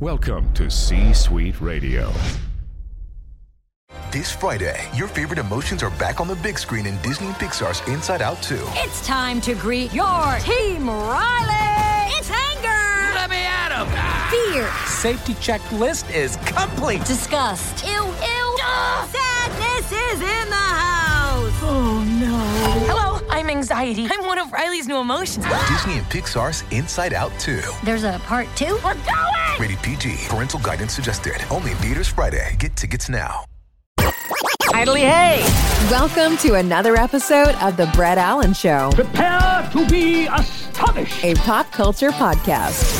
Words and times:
Welcome 0.00 0.50
to 0.54 0.70
C 0.70 1.12
Suite 1.12 1.60
Radio. 1.60 2.10
This 4.10 4.32
Friday, 4.32 4.88
your 4.94 5.06
favorite 5.06 5.38
emotions 5.38 5.82
are 5.82 5.90
back 5.98 6.22
on 6.22 6.26
the 6.26 6.36
big 6.36 6.58
screen 6.58 6.86
in 6.86 6.96
Disney 7.02 7.26
and 7.26 7.36
Pixar's 7.36 7.86
Inside 7.86 8.22
Out 8.22 8.42
2. 8.42 8.58
It's 8.76 9.06
time 9.06 9.42
to 9.42 9.54
greet 9.54 9.92
your 9.92 10.38
team, 10.38 10.88
Riley! 10.88 12.14
It's 12.16 12.30
anger! 12.30 13.14
Let 13.14 13.28
me 13.28 13.44
at 13.44 13.76
him! 13.76 13.88
Fear! 14.30 14.70
Safety 14.86 15.34
checklist 15.34 16.10
is 16.14 16.36
complete! 16.46 17.04
Disgust! 17.04 17.84
Ew, 17.84 17.92
ew! 17.92 18.58
Sadness 19.06 19.92
is 19.92 20.20
in 20.22 20.48
the 20.48 20.56
house! 20.56 21.52
Oh 21.62 22.02
no. 22.18 22.38
Hello, 22.86 23.09
I'm 23.30 23.48
anxiety. 23.48 24.06
I'm 24.10 24.26
one 24.26 24.38
of 24.38 24.52
Riley's 24.52 24.86
new 24.88 24.98
emotions. 24.98 25.46
Disney 25.68 25.94
and 25.98 26.06
Pixar's 26.06 26.64
Inside 26.72 27.14
Out 27.14 27.32
2. 27.38 27.60
There's 27.84 28.04
a 28.04 28.20
part 28.24 28.46
two? 28.56 28.74
We're 28.84 28.94
going! 28.94 29.58
Rated 29.60 29.78
PG. 29.82 30.16
Parental 30.28 30.60
guidance 30.60 30.92
suggested. 30.92 31.34
Only 31.50 31.70
in 31.72 31.76
theaters 31.78 32.08
Friday. 32.08 32.56
Get 32.58 32.76
tickets 32.76 33.08
now. 33.08 33.44
Idly 34.72 35.00
hey! 35.00 35.42
Welcome 35.90 36.36
to 36.38 36.54
another 36.54 36.96
episode 36.96 37.54
of 37.56 37.76
The 37.76 37.86
Brett 37.94 38.18
Allan 38.18 38.52
Show, 38.52 38.90
Prepare 38.94 39.68
to 39.72 39.86
be 39.88 40.26
astonished. 40.26 41.24
a 41.24 41.34
pop 41.36 41.70
culture 41.72 42.10
podcast. 42.10 42.99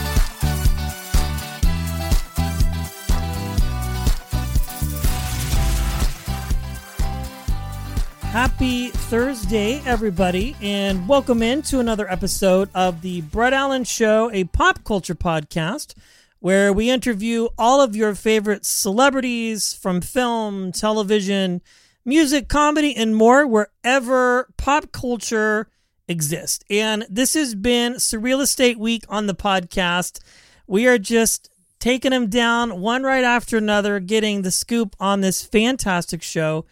Happy 8.31 8.87
Thursday, 8.87 9.81
everybody, 9.85 10.55
and 10.61 11.05
welcome 11.05 11.43
in 11.43 11.61
to 11.63 11.81
another 11.81 12.09
episode 12.09 12.69
of 12.73 13.01
the 13.01 13.19
Brett 13.19 13.51
Allan 13.51 13.83
Show, 13.83 14.31
a 14.31 14.45
pop 14.45 14.85
culture 14.85 15.15
podcast 15.15 15.95
where 16.39 16.71
we 16.71 16.89
interview 16.89 17.49
all 17.57 17.81
of 17.81 17.93
your 17.93 18.15
favorite 18.15 18.65
celebrities 18.65 19.73
from 19.73 19.99
film, 19.99 20.71
television, 20.71 21.61
music, 22.05 22.47
comedy, 22.47 22.95
and 22.95 23.17
more, 23.17 23.45
wherever 23.45 24.49
pop 24.55 24.93
culture 24.93 25.67
exists. 26.07 26.63
And 26.69 27.05
this 27.09 27.33
has 27.33 27.53
been 27.53 27.95
Surreal 27.95 28.39
Estate 28.39 28.79
Week 28.79 29.03
on 29.09 29.27
the 29.27 29.35
podcast. 29.35 30.21
We 30.67 30.87
are 30.87 30.97
just 30.97 31.49
taking 31.79 32.11
them 32.11 32.29
down 32.29 32.79
one 32.79 33.03
right 33.03 33.25
after 33.25 33.57
another, 33.57 33.99
getting 33.99 34.43
the 34.43 34.51
scoop 34.51 34.95
on 35.01 35.19
this 35.19 35.43
fantastic 35.43 36.23
show. 36.23 36.65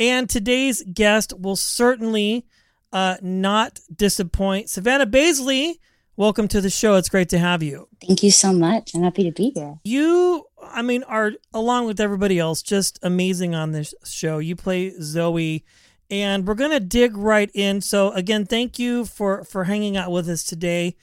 And 0.00 0.30
today's 0.30 0.82
guest 0.94 1.38
will 1.38 1.56
certainly 1.56 2.46
uh, 2.90 3.18
not 3.20 3.80
disappoint. 3.94 4.70
Savannah 4.70 5.04
Basley, 5.04 5.78
welcome 6.16 6.48
to 6.48 6.62
the 6.62 6.70
show. 6.70 6.94
It's 6.94 7.10
great 7.10 7.28
to 7.28 7.38
have 7.38 7.62
you. 7.62 7.86
Thank 8.06 8.22
you 8.22 8.30
so 8.30 8.54
much. 8.54 8.94
I'm 8.94 9.02
happy 9.02 9.24
to 9.24 9.30
be 9.30 9.50
here. 9.50 9.78
You, 9.84 10.46
I 10.62 10.80
mean, 10.80 11.02
are 11.02 11.32
along 11.52 11.86
with 11.86 12.00
everybody 12.00 12.38
else 12.38 12.62
just 12.62 12.98
amazing 13.02 13.54
on 13.54 13.72
this 13.72 13.92
show. 14.02 14.38
You 14.38 14.56
play 14.56 14.92
Zooey, 14.92 15.64
and 16.10 16.46
we're 16.46 16.54
gonna 16.54 16.80
dig 16.80 17.14
right 17.14 17.50
in. 17.52 17.82
So 17.82 18.10
again, 18.12 18.46
thank 18.46 18.78
you 18.78 19.04
for 19.04 19.44
for 19.44 19.64
hanging 19.64 19.98
out 19.98 20.10
with 20.10 20.30
us 20.30 20.44
today. 20.44 20.96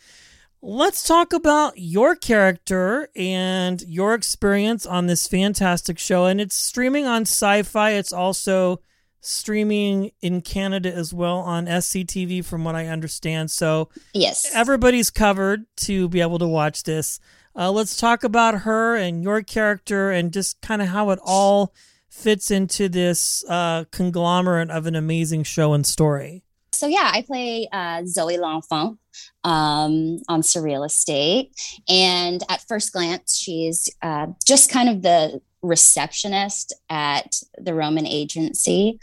Let's 0.59 1.03
talk 1.03 1.33
about 1.33 1.77
your 1.77 2.15
character 2.15 3.09
and 3.15 3.79
your 3.83 4.15
experience 4.15 4.87
on 4.87 5.05
this 5.05 5.27
fantastic 5.27 5.99
show. 5.99 6.25
And 6.25 6.41
it's 6.41 6.55
streaming 6.55 7.05
on 7.05 7.25
SYFY. 7.25 7.95
It's 7.95 8.11
also 8.11 8.81
streaming 9.21 10.11
in 10.21 10.41
Canada 10.41 10.93
as 10.93 11.13
well 11.13 11.37
on 11.37 11.65
SCTV, 11.67 12.43
from 12.45 12.63
what 12.63 12.75
I 12.75 12.87
understand. 12.87 13.51
So, 13.51 13.89
Yes. 14.13 14.45
everybody's 14.53 15.09
covered 15.09 15.65
to 15.77 16.07
be 16.09 16.21
able 16.21 16.39
to 16.39 16.47
watch 16.47 16.83
this. 16.83 17.19
Uh, 17.55 17.71
let's 17.71 17.97
talk 17.97 18.23
about 18.23 18.59
her 18.61 18.95
and 18.95 19.23
your 19.23 19.41
character 19.41 20.11
and 20.11 20.31
just 20.31 20.61
kind 20.61 20.81
of 20.81 20.89
how 20.89 21.09
it 21.09 21.19
all 21.23 21.73
fits 22.09 22.51
into 22.51 22.87
this 22.89 23.43
uh, 23.49 23.83
conglomerate 23.91 24.69
of 24.69 24.85
an 24.85 24.95
amazing 24.95 25.43
show 25.43 25.73
and 25.73 25.85
story. 25.85 26.43
So 26.71 26.87
yeah, 26.87 27.09
I 27.13 27.21
play 27.21 27.67
uh, 27.71 28.01
Zooey 28.03 28.37
L'Enfant 28.39 28.97
um, 29.43 30.19
on 30.27 30.41
Surreal 30.41 30.85
Estate, 30.85 31.51
and 31.87 32.43
at 32.49 32.61
first 32.67 32.93
glance, 32.93 33.37
she's 33.37 33.89
uh, 34.01 34.27
just 34.45 34.69
kind 34.69 34.89
of 34.89 35.01
the 35.01 35.41
receptionist 35.61 36.73
at 36.89 37.41
the 37.57 37.73
Roman 37.73 38.05
agency. 38.05 38.99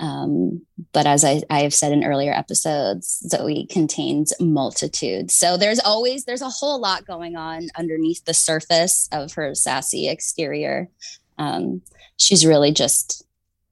Um, 0.00 0.64
but 0.92 1.06
as 1.06 1.24
I, 1.24 1.42
I 1.50 1.60
have 1.60 1.74
said 1.74 1.92
in 1.92 2.04
earlier 2.04 2.32
episodes, 2.32 3.22
Zooey 3.32 3.68
contains 3.68 4.32
multitudes. 4.38 5.34
So 5.34 5.56
there's 5.56 5.80
always 5.80 6.24
there's 6.24 6.42
a 6.42 6.48
whole 6.48 6.80
lot 6.80 7.06
going 7.06 7.36
on 7.36 7.68
underneath 7.76 8.24
the 8.24 8.34
surface 8.34 9.08
of 9.10 9.32
her 9.32 9.54
sassy 9.54 10.08
exterior. 10.08 10.88
Um, 11.36 11.82
she's 12.16 12.46
really 12.46 12.72
just 12.72 13.24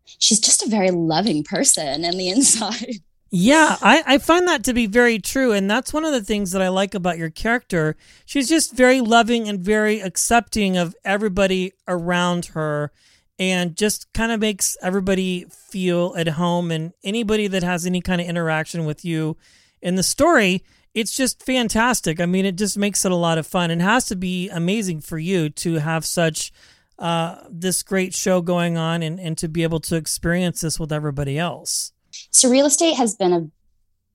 she's 0.05 0.41
just 0.41 0.65
a 0.65 0.69
very 0.69 0.91
loving 0.91 1.45
person 1.45 2.05
in 2.05 2.17
the 2.17 2.29
inside. 2.37 3.03
Yeah, 3.39 3.77
I, 3.83 4.03
I 4.07 4.19
find 4.19 4.49
that 4.49 4.65
to 4.65 4.73
be 4.73 4.87
very 4.87 5.19
true. 5.19 5.53
And 5.53 5.71
that's 5.71 5.93
one 5.93 6.07
of 6.07 6.13
the 6.13 6.23
things 6.23 6.53
that 6.53 6.63
I 6.63 6.69
like 6.69 6.95
about 6.95 7.19
your 7.19 7.29
character. 7.29 7.95
She's 8.25 8.49
just 8.49 8.73
very 8.73 9.03
loving 9.03 9.47
and 9.47 9.61
very 9.61 10.01
accepting 10.01 10.79
of 10.79 10.97
everybody 11.05 11.75
around 11.87 12.47
her 12.47 12.93
and 13.39 13.77
just 13.77 14.11
kind 14.15 14.33
of 14.33 14.41
makes 14.41 14.79
everybody 14.81 15.45
feel 15.51 16.15
at 16.17 16.29
home. 16.29 16.71
And 16.71 16.95
anybody 17.05 17.47
that 17.49 17.63
has 17.63 17.85
any 17.85 18.01
kind 18.01 18.23
of 18.23 18.27
interaction 18.27 18.87
with 18.87 19.05
you 19.05 19.37
in 19.83 19.97
the 19.97 20.03
story, 20.03 20.65
it's 20.95 21.15
just 21.15 21.43
fantastic. 21.43 22.21
I 22.23 22.25
mean, 22.25 22.47
it 22.47 22.57
just 22.57 22.79
makes 22.79 23.05
it 23.05 23.13
a 23.13 23.17
lot 23.17 23.37
of 23.37 23.47
fun 23.47 23.71
and 23.71 23.83
has 23.83 24.07
to 24.07 24.17
be 24.17 24.49
amazing 24.49 25.03
for 25.03 25.19
you 25.19 25.51
to 25.51 25.75
have 25.75 26.07
such 26.07 26.55
uh, 26.99 27.37
this 27.51 27.83
great 27.83 28.15
show 28.15 28.41
going 28.41 28.79
on 28.79 29.03
and, 29.03 29.21
and 29.21 29.37
to 29.37 29.47
be 29.47 29.63
able 29.63 29.81
to 29.81 29.97
experience 29.97 30.63
this 30.63 30.81
with 30.81 30.91
everybody 30.91 31.39
else. 31.39 31.93
Surreal 32.33 32.67
Estate 32.67 32.95
has 32.97 33.15
been 33.15 33.33
a 33.33 33.51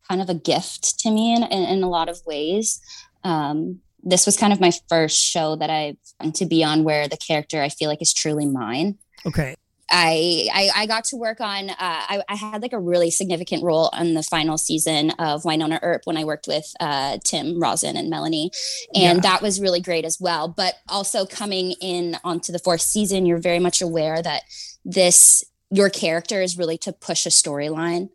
kind 0.09 0.21
of 0.21 0.29
a 0.29 0.33
gift 0.35 0.99
to 0.99 1.11
me 1.11 1.33
in, 1.35 1.43
in, 1.43 1.63
in 1.63 1.83
a 1.83 1.89
lot 1.89 2.09
of 2.09 2.19
ways. 2.25 2.81
Um, 3.23 3.79
this 4.03 4.25
was 4.25 4.35
kind 4.35 4.51
of 4.51 4.59
my 4.59 4.71
first 4.89 5.17
show 5.17 5.55
that 5.57 5.69
I've 5.69 6.33
to 6.33 6.45
be 6.45 6.63
on 6.63 6.83
where 6.83 7.07
the 7.07 7.17
character 7.17 7.61
I 7.61 7.69
feel 7.69 7.87
like 7.89 8.01
is 8.01 8.13
truly 8.13 8.45
mine. 8.45 8.97
Okay. 9.25 9.55
I, 9.93 10.47
I 10.53 10.69
I 10.75 10.85
got 10.85 11.03
to 11.05 11.17
work 11.17 11.41
on. 11.41 11.69
Uh, 11.69 11.75
I, 11.79 12.23
I 12.29 12.35
had 12.35 12.61
like 12.61 12.71
a 12.71 12.79
really 12.79 13.11
significant 13.11 13.61
role 13.61 13.89
on 13.91 14.13
the 14.13 14.23
final 14.23 14.57
season 14.57 15.11
of 15.19 15.43
Wynonna 15.43 15.79
Earp 15.81 16.03
when 16.05 16.15
I 16.15 16.23
worked 16.23 16.47
with 16.47 16.65
uh, 16.79 17.17
Tim 17.25 17.59
Rozon 17.61 17.97
and 17.97 18.09
Melanie, 18.09 18.51
and 18.95 19.17
Yeah. 19.17 19.21
that 19.21 19.41
was 19.41 19.59
really 19.59 19.81
great 19.81 20.05
as 20.05 20.17
well. 20.19 20.47
But 20.47 20.75
also 20.87 21.25
coming 21.25 21.71
in 21.81 22.17
onto 22.23 22.53
the 22.53 22.59
fourth 22.59 22.81
season, 22.81 23.25
you're 23.25 23.37
very 23.37 23.59
much 23.59 23.81
aware 23.81 24.21
that 24.21 24.43
this 24.85 25.43
your 25.71 25.89
character 25.89 26.41
is 26.41 26.57
really 26.57 26.77
to 26.79 26.93
push 26.93 27.25
a 27.25 27.29
storyline, 27.29 28.09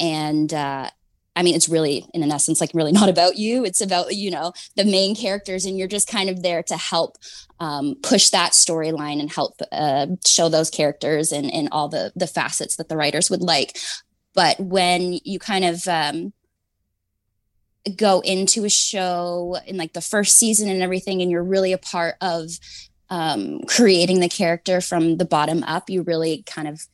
and 0.00 0.52
uh, 0.52 0.88
I 1.34 1.42
mean, 1.42 1.54
it's 1.54 1.68
really, 1.68 2.06
in 2.12 2.22
an 2.22 2.30
essence, 2.30 2.60
like 2.60 2.70
really 2.74 2.92
not 3.00 3.08
about 3.08 3.36
you. 3.36 3.64
It's 3.64 3.80
about, 3.80 4.14
you 4.14 4.30
know, 4.30 4.52
the 4.76 4.84
main 4.84 5.14
characters, 5.14 5.64
and 5.64 5.78
you're 5.78 5.88
just 5.88 6.08
kind 6.08 6.28
of 6.28 6.42
there 6.42 6.62
to 6.64 6.76
help 6.76 7.16
um, 7.60 7.94
push 8.02 8.30
that 8.30 8.52
storyline 8.52 9.20
and 9.20 9.30
help 9.30 9.60
uh, 9.70 10.08
show 10.26 10.48
those 10.48 10.70
characters 10.70 11.32
and, 11.32 11.52
and 11.52 11.68
all 11.72 11.88
the, 11.88 12.12
the 12.16 12.26
facets 12.26 12.76
that 12.76 12.88
the 12.88 12.96
writers 12.96 13.30
would 13.30 13.42
like. 13.42 13.78
But 14.34 14.58
when 14.58 15.18
you 15.24 15.38
kind 15.38 15.64
of 15.64 15.86
um, 15.86 16.32
go 17.96 18.20
into 18.20 18.64
a 18.64 18.70
show 18.70 19.56
in 19.66 19.76
like 19.76 19.92
the 19.92 20.00
first 20.00 20.38
season 20.38 20.68
and 20.68 20.82
everything, 20.82 21.22
and 21.22 21.30
you're 21.30 21.42
really 21.42 21.72
a 21.72 21.78
part 21.78 22.16
of 22.20 22.50
um, 23.12 23.60
creating 23.68 24.20
the 24.20 24.28
character 24.28 24.80
from 24.80 25.18
the 25.18 25.26
bottom 25.26 25.62
up, 25.64 25.90
you 25.90 26.00
really 26.00 26.42
kind 26.46 26.66
of 26.66 26.86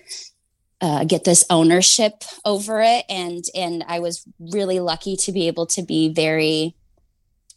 uh, 0.81 1.05
get 1.05 1.23
this 1.23 1.45
ownership 1.49 2.25
over 2.45 2.81
it. 2.81 3.05
And 3.09 3.45
and 3.55 3.85
i 3.89 4.01
was 4.01 4.25
really 4.39 4.81
lucky 4.81 5.17
to 5.17 5.33
be 5.33 5.47
able 5.47 5.67
to 5.67 5.83
be 5.83 6.13
very 6.13 6.75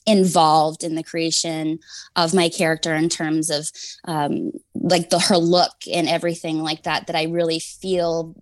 involved 0.06 0.84
in 0.84 0.96
the 0.96 1.04
creation 1.04 1.80
of 2.16 2.34
my 2.34 2.50
character 2.50 2.94
in 2.96 3.10
terms 3.10 3.50
of 3.50 3.69
um, 4.06 4.52
like 4.74 5.10
the 5.10 5.19
her 5.19 5.38
look 5.38 5.74
and 5.92 6.07
everything 6.07 6.60
like 6.60 6.84
that 6.84 7.06
that 7.07 7.16
i 7.16 7.24
really 7.24 7.60
feel 7.60 8.36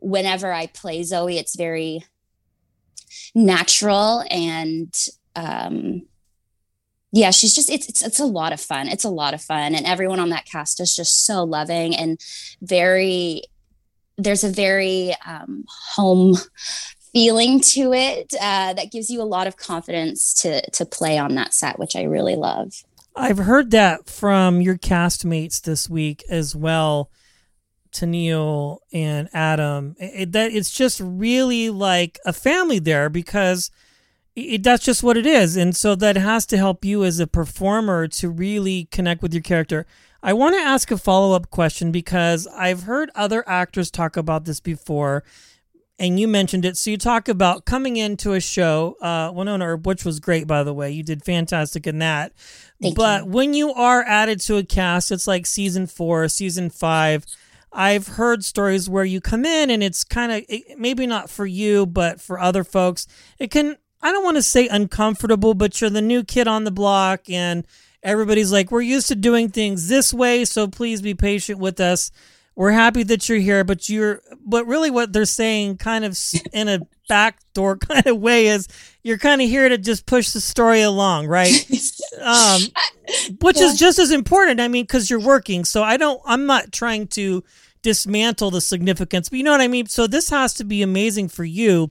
whenever 0.00 0.52
i 0.52 0.66
play 0.66 1.00
zooey 1.02 1.36
it's 1.36 1.56
very 1.56 2.04
natural 3.32 4.24
and 4.28 4.92
um 5.36 6.02
yeah 7.14 7.30
she's 7.30 7.54
just 7.54 7.70
it's, 7.70 7.88
it's 7.88 8.02
it's 8.02 8.20
a 8.20 8.26
lot 8.26 8.52
of 8.52 8.60
fun 8.60 8.88
it's 8.88 9.04
a 9.04 9.08
lot 9.08 9.32
of 9.32 9.40
fun 9.40 9.74
and 9.74 9.86
everyone 9.86 10.20
on 10.20 10.28
that 10.28 10.44
cast 10.44 10.80
is 10.80 10.94
just 10.94 11.24
so 11.24 11.42
loving 11.42 11.96
and 11.96 12.20
very 12.60 13.42
there's 14.16 14.44
a 14.44 14.50
very 14.50 15.14
um, 15.26 15.64
home 15.94 16.36
feeling 17.14 17.60
to 17.60 17.92
it 17.92 18.34
uh, 18.40 18.74
that 18.74 18.90
gives 18.90 19.08
you 19.08 19.22
a 19.22 19.24
lot 19.24 19.46
of 19.46 19.56
confidence 19.56 20.34
to 20.34 20.68
to 20.72 20.84
play 20.84 21.16
on 21.16 21.36
that 21.36 21.54
set, 21.54 21.78
which 21.78 21.96
I 21.96 22.02
really 22.02 22.36
love. 22.36 22.72
I've 23.16 23.38
heard 23.38 23.70
that 23.70 24.10
from 24.10 24.60
your 24.60 24.76
castmates 24.76 25.62
this 25.62 25.88
week 25.88 26.24
as 26.28 26.56
well, 26.56 27.10
Tennille 27.92 28.78
and 28.92 29.28
Adam. 29.32 29.94
It, 29.98 30.32
that 30.32 30.52
it's 30.52 30.72
just 30.72 31.00
really 31.00 31.70
like 31.70 32.18
a 32.26 32.32
family 32.32 32.80
there 32.80 33.08
because 33.08 33.70
it, 34.36 34.62
that's 34.62 34.84
just 34.84 35.02
what 35.02 35.16
it 35.16 35.26
is, 35.26 35.56
and 35.56 35.76
so 35.76 35.94
that 35.94 36.16
has 36.16 36.46
to 36.46 36.56
help 36.56 36.84
you 36.84 37.04
as 37.04 37.20
a 37.20 37.26
performer 37.26 38.08
to 38.08 38.28
really 38.28 38.86
connect 38.90 39.22
with 39.22 39.32
your 39.32 39.42
character. 39.42 39.86
I 40.22 40.32
want 40.32 40.54
to 40.54 40.60
ask 40.60 40.90
a 40.90 40.96
follow 40.96 41.36
up 41.36 41.50
question 41.50 41.92
because 41.92 42.46
I've 42.46 42.84
heard 42.84 43.10
other 43.14 43.46
actors 43.46 43.90
talk 43.90 44.16
about 44.16 44.46
this 44.46 44.58
before 44.58 45.22
and 45.98 46.18
you 46.18 46.26
mentioned 46.26 46.64
it. 46.64 46.76
So 46.76 46.90
you 46.90 46.96
talk 46.96 47.28
about 47.28 47.64
coming 47.64 47.96
into 47.96 48.32
a 48.32 48.40
show, 48.40 48.96
uh, 49.00 49.30
Wynonna, 49.30 49.82
which 49.84 50.04
was 50.04 50.20
great, 50.20 50.46
by 50.46 50.62
the 50.62 50.74
way. 50.74 50.90
You 50.90 51.02
did 51.02 51.24
fantastic 51.24 51.86
in 51.86 51.98
that. 52.00 52.32
Thank 52.82 52.96
but 52.96 53.24
you. 53.24 53.30
when 53.30 53.54
you 53.54 53.72
are 53.72 54.02
added 54.02 54.40
to 54.40 54.56
a 54.56 54.64
cast, 54.64 55.12
it's 55.12 55.26
like 55.26 55.46
season 55.46 55.86
four, 55.86 56.28
season 56.28 56.70
five. 56.70 57.24
I've 57.72 58.06
heard 58.06 58.44
stories 58.44 58.88
where 58.88 59.04
you 59.04 59.20
come 59.20 59.44
in 59.44 59.70
and 59.70 59.82
it's 59.82 60.04
kind 60.04 60.32
of 60.32 60.78
maybe 60.78 61.06
not 61.06 61.28
for 61.28 61.46
you, 61.46 61.86
but 61.86 62.20
for 62.20 62.38
other 62.38 62.64
folks, 62.64 63.06
it 63.38 63.50
can. 63.50 63.76
I 64.04 64.12
don't 64.12 64.22
want 64.22 64.36
to 64.36 64.42
say 64.42 64.68
uncomfortable, 64.68 65.54
but 65.54 65.80
you're 65.80 65.90
the 65.90 66.00
new 66.00 66.22
kid 66.22 66.46
on 66.46 66.62
the 66.62 66.70
block, 66.70 67.28
and 67.28 67.66
everybody's 68.04 68.52
like, 68.52 68.70
"We're 68.70 68.82
used 68.82 69.08
to 69.08 69.16
doing 69.16 69.48
things 69.48 69.88
this 69.88 70.14
way, 70.14 70.44
so 70.44 70.68
please 70.68 71.02
be 71.02 71.14
patient 71.14 71.58
with 71.58 71.80
us." 71.80 72.12
we're 72.56 72.70
happy 72.70 73.02
that 73.02 73.28
you're 73.28 73.38
here, 73.38 73.64
but 73.64 73.88
you're, 73.88 74.20
but 74.44 74.66
really 74.66 74.90
what 74.90 75.12
they're 75.12 75.24
saying 75.24 75.76
kind 75.78 76.04
of 76.04 76.18
in 76.52 76.68
a 76.68 76.80
backdoor 77.08 77.76
kind 77.78 78.06
of 78.06 78.18
way 78.18 78.46
is 78.46 78.68
you're 79.02 79.18
kind 79.18 79.42
of 79.42 79.48
here 79.48 79.68
to 79.68 79.78
just 79.78 80.06
push 80.06 80.30
the 80.30 80.40
story 80.40 80.82
along, 80.82 81.26
right? 81.26 81.52
um, 82.22 82.60
which 83.40 83.58
yeah. 83.58 83.66
is 83.66 83.78
just 83.78 83.98
as 83.98 84.10
important. 84.10 84.60
I 84.60 84.68
mean, 84.68 84.86
cause 84.86 85.10
you're 85.10 85.20
working. 85.20 85.64
So 85.64 85.82
I 85.82 85.96
don't, 85.96 86.20
I'm 86.24 86.46
not 86.46 86.72
trying 86.72 87.08
to 87.08 87.42
dismantle 87.82 88.50
the 88.50 88.60
significance, 88.60 89.28
but 89.28 89.38
you 89.38 89.44
know 89.44 89.52
what 89.52 89.60
I 89.60 89.68
mean? 89.68 89.86
So 89.86 90.06
this 90.06 90.30
has 90.30 90.54
to 90.54 90.64
be 90.64 90.82
amazing 90.82 91.28
for 91.28 91.44
you 91.44 91.90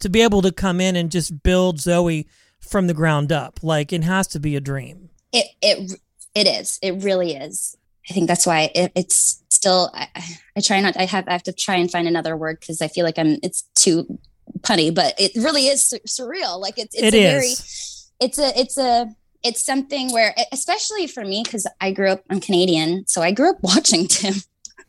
to 0.00 0.08
be 0.08 0.22
able 0.22 0.42
to 0.42 0.52
come 0.52 0.80
in 0.80 0.96
and 0.96 1.10
just 1.10 1.42
build 1.42 1.78
Zooey 1.78 2.26
from 2.60 2.86
the 2.86 2.94
ground 2.94 3.32
up. 3.32 3.60
Like 3.62 3.92
it 3.92 4.04
has 4.04 4.26
to 4.28 4.40
be 4.40 4.56
a 4.56 4.60
dream. 4.60 5.10
It, 5.32 5.46
it, 5.62 6.00
it 6.34 6.46
is. 6.46 6.78
It 6.82 7.02
really 7.02 7.34
is. 7.34 7.76
I 8.08 8.12
think 8.12 8.28
that's 8.28 8.46
why 8.46 8.70
it, 8.74 8.92
it's 8.94 9.42
still. 9.48 9.90
I, 9.94 10.08
I, 10.56 10.60
try 10.60 10.80
not. 10.80 10.96
I 10.96 11.04
have. 11.04 11.28
I 11.28 11.32
have 11.32 11.42
to 11.44 11.52
try 11.52 11.76
and 11.76 11.90
find 11.90 12.08
another 12.08 12.36
word 12.36 12.58
because 12.60 12.82
I 12.82 12.88
feel 12.88 13.04
like 13.04 13.18
I'm. 13.18 13.38
It's 13.42 13.62
too 13.74 14.18
punny, 14.60 14.92
but 14.92 15.14
it 15.18 15.32
really 15.36 15.68
is 15.68 15.84
sur- 15.84 15.98
surreal. 16.08 16.58
Like 16.60 16.78
it's. 16.78 16.94
It's 16.94 17.04
it 17.04 17.14
a 17.14 17.18
is. 17.18 17.32
very. 17.32 18.28
It's 18.28 18.38
a. 18.38 18.58
It's 18.58 18.78
a. 18.78 19.06
It's 19.42 19.64
something 19.64 20.12
where, 20.12 20.34
especially 20.52 21.06
for 21.06 21.24
me, 21.24 21.42
because 21.44 21.66
I 21.80 21.92
grew 21.92 22.10
up. 22.10 22.24
I'm 22.30 22.40
Canadian, 22.40 23.06
so 23.06 23.22
I 23.22 23.32
grew 23.32 23.50
up 23.50 23.58
watching 23.62 24.06
Tim. 24.06 24.34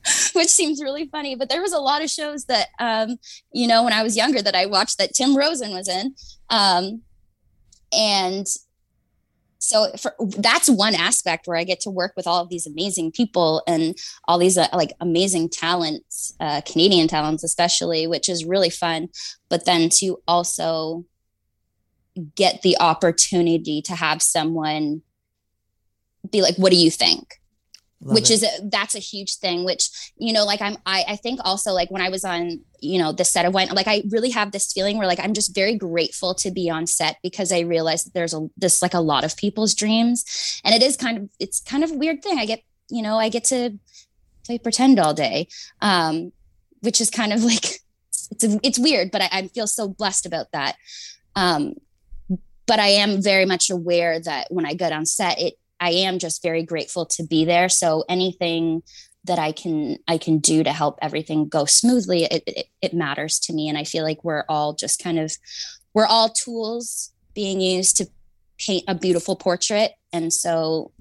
which 0.33 0.50
seems 0.50 0.81
really 0.81 1.07
funny. 1.07 1.36
But 1.36 1.50
there 1.50 1.62
was 1.62 1.74
a 1.74 1.80
lot 1.80 2.03
of 2.03 2.09
shows 2.09 2.45
that, 2.45 2.68
um, 2.80 3.18
you 3.51 3.68
know, 3.68 3.83
when 3.83 3.94
I 3.94 4.03
was 4.03 4.18
younger 4.18 4.42
that 4.42 4.56
I 4.56 4.65
watched 4.65 4.98
that 4.98 5.13
Tim 5.13 5.36
Rozon 5.36 5.71
was 5.71 5.88
in. 5.88 6.15
Um, 6.50 7.01
and 7.94 8.48
so 9.59 9.92
for, 9.95 10.15
that's 10.38 10.69
one 10.69 10.95
aspect 10.95 11.45
where 11.45 11.57
I 11.57 11.63
get 11.63 11.80
to 11.81 11.92
work 11.92 12.13
with 12.18 12.25
all 12.25 12.42
of 12.42 12.50
these 12.50 12.65
amazing 12.65 13.12
people 13.12 13.62
and 13.68 13.95
all 14.27 14.39
these 14.39 14.57
uh, 14.57 14.68
like 14.74 14.92
amazing 15.00 15.50
talents, 15.50 16.33
uh, 16.39 16.62
Canadian 16.62 17.07
talents 17.07 17.44
especially, 17.44 18.07
which 18.07 18.27
is 18.27 18.44
really 18.44 18.71
fun. 18.71 19.09
But 19.50 19.65
then 19.65 19.89
to 20.00 20.19
also 20.27 21.06
get 22.36 22.63
the 22.63 22.75
opportunity 22.80 23.81
to 23.83 23.95
have 23.95 24.21
someone 24.21 25.04
be 26.30 26.42
like, 26.42 26.56
"What 26.56 26.71
do 26.71 26.77
you 26.77 26.92
think?" 26.92 27.40
Love 28.03 28.15
which 28.15 28.31
it. 28.31 28.33
is 28.33 28.44
a, 28.44 28.69
that's 28.69 28.95
a 28.95 29.00
huge 29.00 29.36
thing 29.36 29.63
which 29.63 29.89
you 30.18 30.33
know 30.33 30.44
like 30.44 30.62
i'm 30.62 30.75
I, 30.86 31.06
I 31.09 31.15
think 31.18 31.39
also 31.44 31.71
like 31.71 31.92
when 31.92 32.01
i 32.01 32.09
was 32.09 32.25
on 32.25 32.62
you 32.80 32.98
know 32.98 33.12
the 33.12 33.24
set 33.24 33.45
of 33.45 33.53
wine 33.53 33.69
like 33.69 33.88
i 33.88 34.01
really 34.09 34.31
have 34.31 34.51
this 34.51 34.74
feeling 34.74 34.98
where 34.98 35.06
like 35.06 35.19
i'm 35.19 35.33
just 35.33 35.53
very 35.53 35.75
grateful 35.75 36.33
to 36.36 36.50
be 36.50 36.68
on 36.68 36.88
set 36.88 37.18
because 37.21 37.51
i 37.51 37.59
realize 37.59 38.03
that 38.03 38.15
there's 38.15 38.33
a 38.33 38.48
this 38.57 38.81
like 38.81 38.95
a 38.95 39.00
lot 39.00 39.24
of 39.24 39.38
people's 39.38 39.75
dreams. 39.75 40.62
And 40.63 40.74
it 40.74 40.81
is 40.81 40.95
kind 40.98 41.18
of 41.18 41.30
it's 41.39 41.59
kind 41.59 41.83
of 41.83 41.92
a 41.92 41.98
weird 41.98 42.24
thing. 42.24 42.38
I 42.39 42.45
get 42.45 42.62
you 42.89 43.01
know 43.01 43.18
i 43.18 43.30
get 43.30 43.45
to 43.45 43.80
to 44.44 44.59
pretend 44.59 45.00
all 45.00 45.13
day 45.13 45.47
um 45.81 46.31
which 46.81 47.00
is 47.00 47.09
kind 47.09 47.33
of 47.33 47.44
like 47.51 47.80
it's 48.31 48.44
a, 48.44 48.59
it's 48.63 48.80
weird 48.80 49.12
but 49.12 49.21
I, 49.21 49.30
I 49.31 49.47
feel 49.47 49.68
so 49.68 49.88
blessed 49.88 50.25
about 50.25 50.51
that. 50.51 50.75
Um 51.36 51.75
but 52.68 52.80
i 52.80 52.88
am 52.88 53.21
very 53.21 53.45
much 53.45 53.69
aware 53.69 54.19
that 54.19 54.47
when 54.50 54.65
i 54.65 54.74
get 54.74 54.92
on 54.92 55.06
set 55.06 55.39
it 55.39 55.56
I 55.81 55.89
am 55.89 56.19
just 56.19 56.44
very 56.44 56.63
grateful 56.63 57.06
to 57.07 57.24
be 57.24 57.44
there. 57.44 57.68
So 57.68 58.06
anything 58.07 58.83
that 59.25 59.39
I 59.39 59.51
can 59.51 59.98
I 60.07 60.18
can 60.18 60.38
do 60.38 60.63
to 60.63 60.72
help 60.72 61.00
everything 61.01 61.48
go 61.48 61.66
smoothly, 61.66 62.24
it, 62.25 62.44
it, 62.48 62.68
it 62.81 62.94
matters 62.94 63.39
to 63.39 63.54
me. 63.54 63.68
And 63.68 63.78
I 63.78 63.83
feel 63.83 64.04
like 64.04 64.24
we're 64.24 64.45
all 64.48 64.74
just 64.74 65.01
kind 65.04 65.19
of 65.19 65.31
we're 65.94 66.06
all 66.06 66.30
tools 66.30 67.12
being 67.33 67.60
used 67.60 67.98
to 67.98 68.07
paint 68.60 68.86
a 68.88 68.95
beautiful 68.95 69.36
portrait. 69.36 69.92
And 70.13 70.31
so 70.31 70.92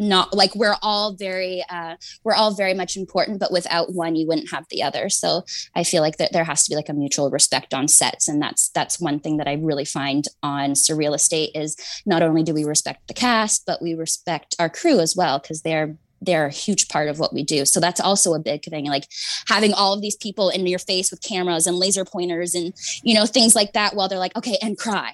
not 0.00 0.34
like 0.34 0.54
we're 0.56 0.76
all 0.82 1.14
very 1.14 1.62
uh, 1.68 1.94
we're 2.24 2.34
all 2.34 2.52
very 2.54 2.74
much 2.74 2.96
important 2.96 3.38
but 3.38 3.52
without 3.52 3.94
one 3.94 4.16
you 4.16 4.26
wouldn't 4.26 4.50
have 4.50 4.66
the 4.70 4.82
other. 4.82 5.08
So 5.08 5.44
i 5.76 5.84
feel 5.84 6.02
like 6.02 6.16
that 6.16 6.32
there 6.32 6.44
has 6.44 6.64
to 6.64 6.70
be 6.70 6.76
like 6.76 6.88
a 6.88 6.94
mutual 6.94 7.30
respect 7.30 7.74
on 7.74 7.86
sets 7.86 8.28
and 8.28 8.40
that's 8.40 8.70
that's 8.70 9.00
one 9.00 9.20
thing 9.20 9.36
that 9.36 9.48
i 9.48 9.54
really 9.54 9.84
find 9.84 10.26
on 10.42 10.70
surreal 10.70 11.14
estate 11.14 11.50
is 11.54 11.76
not 12.06 12.22
only 12.22 12.42
do 12.42 12.54
we 12.54 12.64
respect 12.64 13.06
the 13.08 13.14
cast 13.14 13.66
but 13.66 13.82
we 13.82 13.94
respect 13.94 14.54
our 14.58 14.68
crew 14.68 15.00
as 15.00 15.14
well 15.14 15.38
because 15.38 15.62
they're 15.62 15.96
they're 16.20 16.46
a 16.46 16.52
huge 16.52 16.88
part 16.88 17.08
of 17.08 17.18
what 17.18 17.32
we 17.32 17.42
do. 17.42 17.64
So 17.64 17.80
that's 17.80 18.00
also 18.00 18.34
a 18.34 18.38
big 18.38 18.64
thing. 18.64 18.86
Like 18.86 19.06
having 19.48 19.72
all 19.72 19.94
of 19.94 20.02
these 20.02 20.16
people 20.16 20.50
in 20.50 20.66
your 20.66 20.78
face 20.78 21.10
with 21.10 21.22
cameras 21.22 21.66
and 21.66 21.76
laser 21.76 22.04
pointers 22.04 22.54
and, 22.54 22.74
you 23.02 23.14
know, 23.14 23.26
things 23.26 23.54
like 23.54 23.72
that 23.72 23.94
while 23.94 24.08
they're 24.08 24.18
like, 24.18 24.36
okay, 24.36 24.58
and 24.62 24.78
cry. 24.78 25.12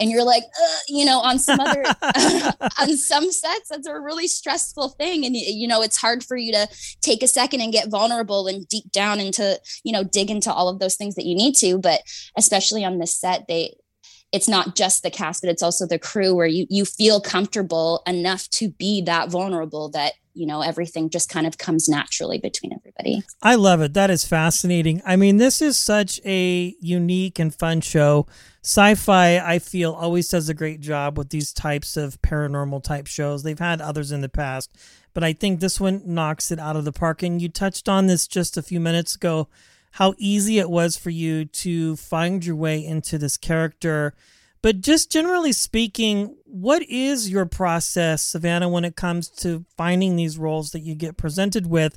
And 0.00 0.10
you're 0.10 0.24
like, 0.24 0.44
you 0.88 1.04
know, 1.04 1.20
on 1.20 1.38
some 1.38 1.58
other, 1.60 1.82
on 2.80 2.96
some 2.96 3.30
sets, 3.30 3.68
that's 3.68 3.86
a 3.86 3.98
really 3.98 4.28
stressful 4.28 4.90
thing. 4.90 5.24
And, 5.24 5.36
you 5.36 5.66
know, 5.66 5.82
it's 5.82 5.96
hard 5.96 6.24
for 6.24 6.36
you 6.36 6.52
to 6.52 6.68
take 7.00 7.22
a 7.22 7.28
second 7.28 7.60
and 7.60 7.72
get 7.72 7.88
vulnerable 7.88 8.46
and 8.46 8.68
deep 8.68 8.90
down 8.92 9.20
into, 9.20 9.60
you 9.84 9.92
know, 9.92 10.04
dig 10.04 10.30
into 10.30 10.52
all 10.52 10.68
of 10.68 10.78
those 10.78 10.96
things 10.96 11.14
that 11.16 11.26
you 11.26 11.34
need 11.34 11.54
to. 11.56 11.78
But 11.78 12.02
especially 12.36 12.84
on 12.84 12.98
this 12.98 13.16
set, 13.16 13.46
they, 13.48 13.74
it's 14.30 14.48
not 14.48 14.76
just 14.76 15.02
the 15.02 15.10
cast 15.10 15.40
but 15.40 15.50
it's 15.50 15.62
also 15.62 15.86
the 15.86 15.98
crew 15.98 16.34
where 16.34 16.46
you 16.46 16.66
you 16.68 16.84
feel 16.84 17.18
comfortable 17.18 18.02
enough 18.06 18.46
to 18.50 18.68
be 18.68 19.00
that 19.00 19.30
vulnerable 19.30 19.88
that 19.88 20.12
you 20.38 20.46
know 20.46 20.62
everything 20.62 21.10
just 21.10 21.28
kind 21.28 21.46
of 21.46 21.58
comes 21.58 21.88
naturally 21.88 22.38
between 22.38 22.72
everybody. 22.72 23.22
I 23.42 23.56
love 23.56 23.80
it. 23.80 23.94
That 23.94 24.10
is 24.10 24.24
fascinating. 24.24 25.02
I 25.04 25.16
mean 25.16 25.36
this 25.36 25.60
is 25.60 25.76
such 25.76 26.20
a 26.24 26.74
unique 26.80 27.38
and 27.38 27.54
fun 27.54 27.80
show. 27.80 28.26
SYFY 28.62 29.42
i 29.42 29.58
feel 29.58 29.92
always 29.92 30.28
does 30.28 30.48
a 30.48 30.54
great 30.54 30.80
job 30.80 31.16
with 31.16 31.30
these 31.30 31.52
types 31.52 31.96
of 31.96 32.20
paranormal 32.22 32.82
type 32.84 33.06
shows. 33.06 33.42
They've 33.42 33.58
had 33.58 33.80
others 33.80 34.12
in 34.12 34.20
the 34.20 34.28
past 34.28 34.70
but 35.14 35.24
i 35.24 35.32
think 35.32 35.58
this 35.58 35.80
one 35.80 36.02
knocks 36.04 36.52
it 36.52 36.60
out 36.60 36.76
of 36.76 36.84
the 36.84 36.92
park. 36.92 37.22
And 37.22 37.42
you 37.42 37.48
touched 37.48 37.88
on 37.88 38.06
this 38.06 38.26
just 38.26 38.56
a 38.56 38.62
few 38.62 38.78
minutes 38.80 39.14
ago 39.14 39.48
how 39.92 40.14
easy 40.18 40.58
it 40.58 40.70
was 40.70 40.96
for 40.96 41.10
you 41.10 41.44
to 41.44 41.96
find 41.96 42.44
your 42.44 42.56
way 42.56 42.84
into 42.84 43.18
this 43.18 43.36
character. 43.36 44.14
But 44.60 44.80
just 44.80 45.12
generally 45.12 45.52
speaking, 45.52 46.36
what 46.44 46.82
is 46.82 47.30
your 47.30 47.46
process, 47.46 48.22
Savannah, 48.22 48.68
when 48.68 48.84
it 48.84 48.96
comes 48.96 49.28
to 49.30 49.64
finding 49.76 50.16
these 50.16 50.38
roles 50.38 50.72
that 50.72 50.80
you 50.80 50.94
get 50.94 51.16
presented 51.16 51.68
with 51.68 51.96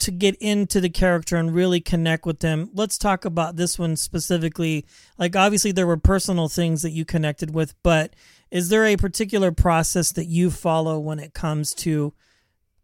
to 0.00 0.10
get 0.10 0.34
into 0.36 0.80
the 0.80 0.90
character 0.90 1.36
and 1.36 1.54
really 1.54 1.80
connect 1.80 2.26
with 2.26 2.40
them? 2.40 2.68
Let's 2.74 2.98
talk 2.98 3.24
about 3.24 3.56
this 3.56 3.78
one 3.78 3.96
specifically. 3.96 4.84
Like, 5.16 5.34
obviously, 5.34 5.72
there 5.72 5.86
were 5.86 5.96
personal 5.96 6.48
things 6.48 6.82
that 6.82 6.90
you 6.90 7.04
connected 7.06 7.54
with, 7.54 7.74
but 7.82 8.14
is 8.50 8.68
there 8.68 8.84
a 8.84 8.96
particular 8.96 9.50
process 9.50 10.12
that 10.12 10.26
you 10.26 10.50
follow 10.50 10.98
when 10.98 11.18
it 11.18 11.32
comes 11.32 11.72
to 11.74 12.12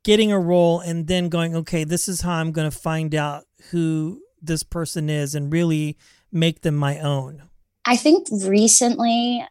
getting 0.02 0.32
a 0.32 0.40
role 0.40 0.80
and 0.80 1.06
then 1.06 1.28
going, 1.28 1.54
okay, 1.54 1.84
this 1.84 2.08
is 2.08 2.22
how 2.22 2.32
I'm 2.34 2.52
going 2.52 2.70
to 2.70 2.76
find 2.76 3.14
out 3.14 3.44
who 3.70 4.22
this 4.40 4.62
person 4.62 5.10
is 5.10 5.34
and 5.34 5.52
really 5.52 5.98
make 6.32 6.62
them 6.62 6.74
my 6.74 6.98
own? 7.00 7.47
I 7.88 7.96
think 7.96 8.26
recently, 8.44 9.42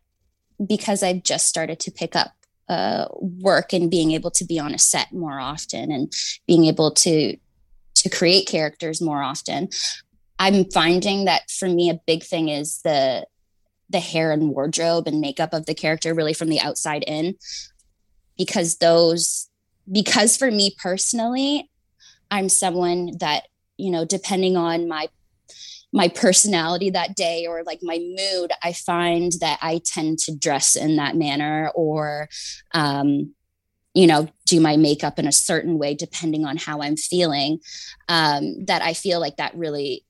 because 0.63 1.01
I've 1.01 1.23
just 1.23 1.47
started 1.47 1.79
to 1.79 1.91
pick 1.91 2.15
up 2.15 2.33
uh, 2.69 3.07
work 3.11 3.73
and 3.73 3.89
being 3.89 4.11
able 4.11 4.29
to 4.29 4.45
be 4.45 4.59
on 4.59 4.75
a 4.75 4.77
set 4.77 5.11
more 5.11 5.39
often 5.39 5.91
and 5.91 6.13
being 6.45 6.65
able 6.65 6.91
to 6.91 7.35
to 7.95 8.09
create 8.09 8.47
characters 8.47 9.01
more 9.01 9.23
often, 9.23 9.69
I'm 10.37 10.65
finding 10.65 11.25
that 11.25 11.49
for 11.49 11.67
me 11.67 11.89
a 11.89 11.99
big 12.05 12.21
thing 12.23 12.49
is 12.49 12.79
the 12.83 13.25
the 13.89 13.99
hair 13.99 14.31
and 14.31 14.49
wardrobe 14.49 15.07
and 15.07 15.19
makeup 15.19 15.51
of 15.51 15.65
the 15.65 15.73
character 15.73 16.13
really 16.13 16.33
from 16.33 16.49
the 16.49 16.59
outside 16.59 17.03
in. 17.07 17.37
Because 18.37 18.77
those 18.77 19.49
because 19.91 20.37
for 20.37 20.51
me 20.51 20.75
personally 20.77 21.69
i'm 22.29 22.49
someone 22.49 23.17
that 23.19 23.47
you 23.77 23.89
know 23.89 24.05
depending 24.05 24.57
on 24.57 24.87
my 24.87 25.07
my 25.93 26.07
personality 26.09 26.89
that 26.89 27.15
day 27.15 27.45
or 27.47 27.63
like 27.63 27.79
my 27.81 27.97
mood 27.97 28.51
i 28.63 28.73
find 28.73 29.31
that 29.39 29.57
i 29.61 29.79
tend 29.85 30.19
to 30.19 30.35
dress 30.35 30.75
in 30.75 30.97
that 30.97 31.15
manner 31.15 31.71
or 31.75 32.27
um 32.73 33.33
you 33.93 34.05
know 34.05 34.27
do 34.45 34.59
my 34.59 34.77
makeup 34.77 35.17
in 35.17 35.27
a 35.27 35.31
certain 35.31 35.77
way 35.77 35.93
depending 35.93 36.45
on 36.45 36.57
how 36.57 36.81
i'm 36.81 36.97
feeling 36.97 37.59
um 38.09 38.65
that 38.65 38.81
i 38.81 38.93
feel 38.93 39.19
like 39.19 39.37
that 39.37 39.55
really 39.55 40.05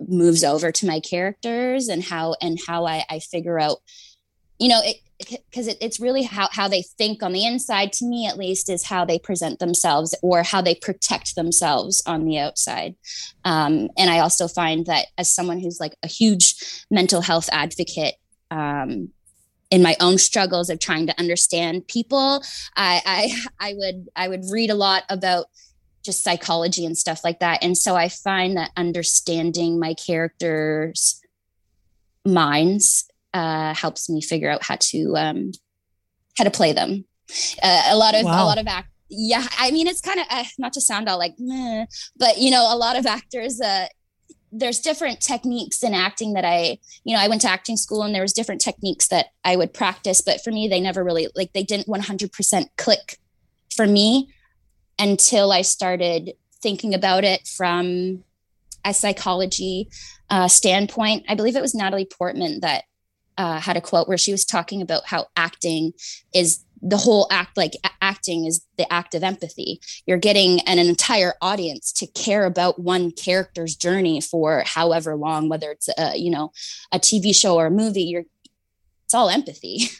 moves 0.00 0.44
over 0.44 0.72
to 0.72 0.86
my 0.86 1.00
characters 1.00 1.88
and 1.88 2.02
how 2.02 2.34
and 2.40 2.58
how 2.66 2.86
i 2.86 3.04
i 3.10 3.18
figure 3.18 3.58
out 3.58 3.78
you 4.58 4.68
know 4.68 4.80
it 4.84 4.96
because 5.18 5.66
it, 5.66 5.76
it's 5.80 5.98
really 5.98 6.22
how, 6.22 6.48
how 6.52 6.68
they 6.68 6.82
think 6.82 7.22
on 7.24 7.32
the 7.32 7.44
inside 7.44 7.92
to 7.92 8.04
me 8.04 8.26
at 8.26 8.38
least 8.38 8.70
is 8.70 8.84
how 8.84 9.04
they 9.04 9.18
present 9.18 9.58
themselves 9.58 10.14
or 10.22 10.44
how 10.44 10.60
they 10.60 10.76
protect 10.76 11.34
themselves 11.34 12.00
on 12.06 12.24
the 12.24 12.38
outside. 12.38 12.94
Um, 13.44 13.88
and 13.98 14.10
i 14.10 14.20
also 14.20 14.46
find 14.46 14.86
that 14.86 15.06
as 15.16 15.32
someone 15.34 15.58
who's 15.58 15.80
like 15.80 15.96
a 16.02 16.08
huge 16.08 16.54
mental 16.90 17.20
health 17.20 17.48
advocate 17.50 18.14
um, 18.50 19.10
in 19.70 19.82
my 19.82 19.96
own 20.00 20.18
struggles 20.18 20.70
of 20.70 20.78
trying 20.78 21.06
to 21.06 21.18
understand 21.18 21.88
people 21.88 22.42
I, 22.76 23.02
I 23.04 23.68
i 23.70 23.74
would 23.76 24.08
i 24.16 24.28
would 24.28 24.44
read 24.50 24.70
a 24.70 24.74
lot 24.74 25.02
about 25.08 25.46
just 26.04 26.24
psychology 26.24 26.86
and 26.86 26.96
stuff 26.96 27.22
like 27.24 27.40
that. 27.40 27.62
And 27.62 27.76
so 27.76 27.96
i 27.96 28.08
find 28.08 28.56
that 28.56 28.70
understanding 28.76 29.78
my 29.78 29.94
characters 29.94 31.20
minds 32.24 33.08
uh, 33.34 33.74
helps 33.74 34.08
me 34.08 34.20
figure 34.20 34.50
out 34.50 34.62
how 34.62 34.76
to 34.80 35.16
um, 35.16 35.52
how 36.36 36.44
to 36.44 36.50
play 36.50 36.72
them. 36.72 37.04
Uh, 37.62 37.82
a 37.88 37.96
lot 37.96 38.14
of 38.14 38.24
wow. 38.24 38.44
a 38.44 38.46
lot 38.46 38.58
of 38.58 38.66
act. 38.66 38.88
Yeah, 39.10 39.46
I 39.58 39.70
mean 39.70 39.86
it's 39.86 40.00
kind 40.00 40.20
of 40.20 40.26
uh, 40.30 40.44
not 40.58 40.72
to 40.74 40.80
sound 40.80 41.08
all 41.08 41.18
like, 41.18 41.34
Meh, 41.38 41.86
but 42.16 42.38
you 42.38 42.50
know, 42.50 42.72
a 42.72 42.76
lot 42.76 42.96
of 42.96 43.06
actors. 43.06 43.60
Uh, 43.60 43.86
there's 44.50 44.80
different 44.80 45.20
techniques 45.20 45.82
in 45.82 45.92
acting 45.92 46.32
that 46.32 46.44
I, 46.44 46.78
you 47.04 47.14
know, 47.14 47.20
I 47.20 47.28
went 47.28 47.42
to 47.42 47.50
acting 47.50 47.76
school 47.76 48.02
and 48.02 48.14
there 48.14 48.22
was 48.22 48.32
different 48.32 48.62
techniques 48.62 49.08
that 49.08 49.26
I 49.44 49.56
would 49.56 49.74
practice, 49.74 50.22
but 50.22 50.42
for 50.42 50.50
me, 50.50 50.68
they 50.68 50.80
never 50.80 51.04
really 51.04 51.28
like 51.34 51.52
they 51.52 51.62
didn't 51.62 51.86
100% 51.86 52.66
click 52.76 53.18
for 53.74 53.86
me 53.86 54.32
until 54.98 55.52
I 55.52 55.62
started 55.62 56.32
thinking 56.62 56.94
about 56.94 57.24
it 57.24 57.46
from 57.46 58.24
a 58.84 58.94
psychology 58.94 59.88
uh, 60.30 60.48
standpoint. 60.48 61.24
I 61.28 61.34
believe 61.34 61.56
it 61.56 61.62
was 61.62 61.74
Natalie 61.74 62.06
Portman 62.06 62.60
that 62.60 62.84
uh, 63.38 63.60
had 63.60 63.76
a 63.76 63.80
quote 63.80 64.08
where 64.08 64.18
she 64.18 64.32
was 64.32 64.44
talking 64.44 64.82
about 64.82 65.06
how 65.06 65.28
acting 65.36 65.92
is 66.34 66.64
the 66.80 66.96
whole 66.96 67.26
act 67.30 67.56
like 67.56 67.72
acting 68.00 68.44
is 68.44 68.64
the 68.76 68.92
act 68.92 69.14
of 69.14 69.24
empathy. 69.24 69.80
You're 70.06 70.18
getting 70.18 70.60
an, 70.60 70.78
entire 70.78 71.34
audience 71.40 71.90
to 71.94 72.06
care 72.08 72.44
about 72.44 72.78
one 72.78 73.10
character's 73.10 73.74
journey 73.74 74.20
for 74.20 74.62
however 74.64 75.16
long 75.16 75.48
whether 75.48 75.72
it's 75.72 75.88
a 75.98 76.16
you 76.16 76.30
know 76.30 76.52
a 76.92 76.98
tv 76.98 77.34
show 77.34 77.56
or 77.56 77.66
a 77.66 77.70
movie 77.70 78.02
you're 78.02 78.24
it's 79.04 79.14
all 79.14 79.30
empathy. 79.30 79.88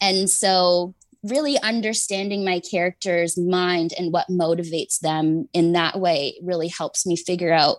And 0.00 0.30
so 0.30 0.94
really 1.22 1.58
understanding 1.60 2.44
my 2.44 2.60
character's 2.60 3.36
mind 3.36 3.92
and 3.98 4.12
what 4.12 4.28
motivates 4.28 5.00
them 5.00 5.48
in 5.52 5.72
that 5.72 5.98
way 5.98 6.38
really 6.42 6.68
helps 6.68 7.04
me 7.04 7.16
figure 7.16 7.52
out 7.52 7.78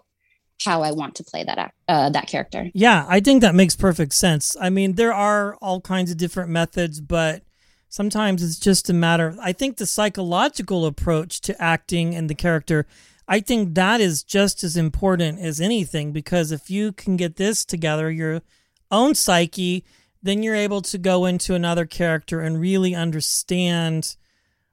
how 0.64 0.82
I 0.84 0.92
want 0.92 1.16
to 1.16 1.24
play 1.24 1.44
that 1.44 1.74
uh, 1.88 2.10
that 2.10 2.28
character. 2.28 2.70
Yeah, 2.74 3.06
I 3.08 3.20
think 3.20 3.42
that 3.42 3.56
makes 3.56 3.76
perfect 3.76 4.14
sense. 4.14 4.56
I 4.60 4.70
mean, 4.70 4.94
there 4.94 5.14
are 5.14 5.56
all 5.56 5.82
kinds 5.82 6.12
of 6.12 6.18
different 6.18 6.50
methods, 6.50 7.00
but 7.02 7.44
sometimes 7.90 8.44
it's 8.44 8.60
just 8.60 8.90
a 8.90 8.94
matter 8.94 9.36
I 9.42 9.52
think 9.52 9.78
the 9.78 9.86
psychological 9.88 10.86
approach 10.86 11.42
to 11.42 11.60
acting 11.60 12.16
and 12.16 12.30
the 12.30 12.36
character 12.36 12.86
I 13.28 13.42
think 13.42 13.76
that 13.76 14.02
is 14.02 14.24
just 14.24 14.64
as 14.64 14.76
important 14.76 15.40
as 15.40 15.62
anything 15.62 16.12
because 16.12 16.52
if 16.52 16.72
you 16.72 16.92
can 16.92 17.16
get 17.16 17.36
this 17.36 17.64
together, 17.64 18.10
your 18.10 18.42
own 18.90 19.14
psyche, 19.14 19.86
then 20.24 20.42
you're 20.42 20.56
able 20.56 20.82
to 20.82 20.98
go 20.98 21.26
into 21.26 21.54
another 21.54 21.86
character 21.86 22.42
and 22.42 22.60
really 22.60 22.96
understand 22.96 24.16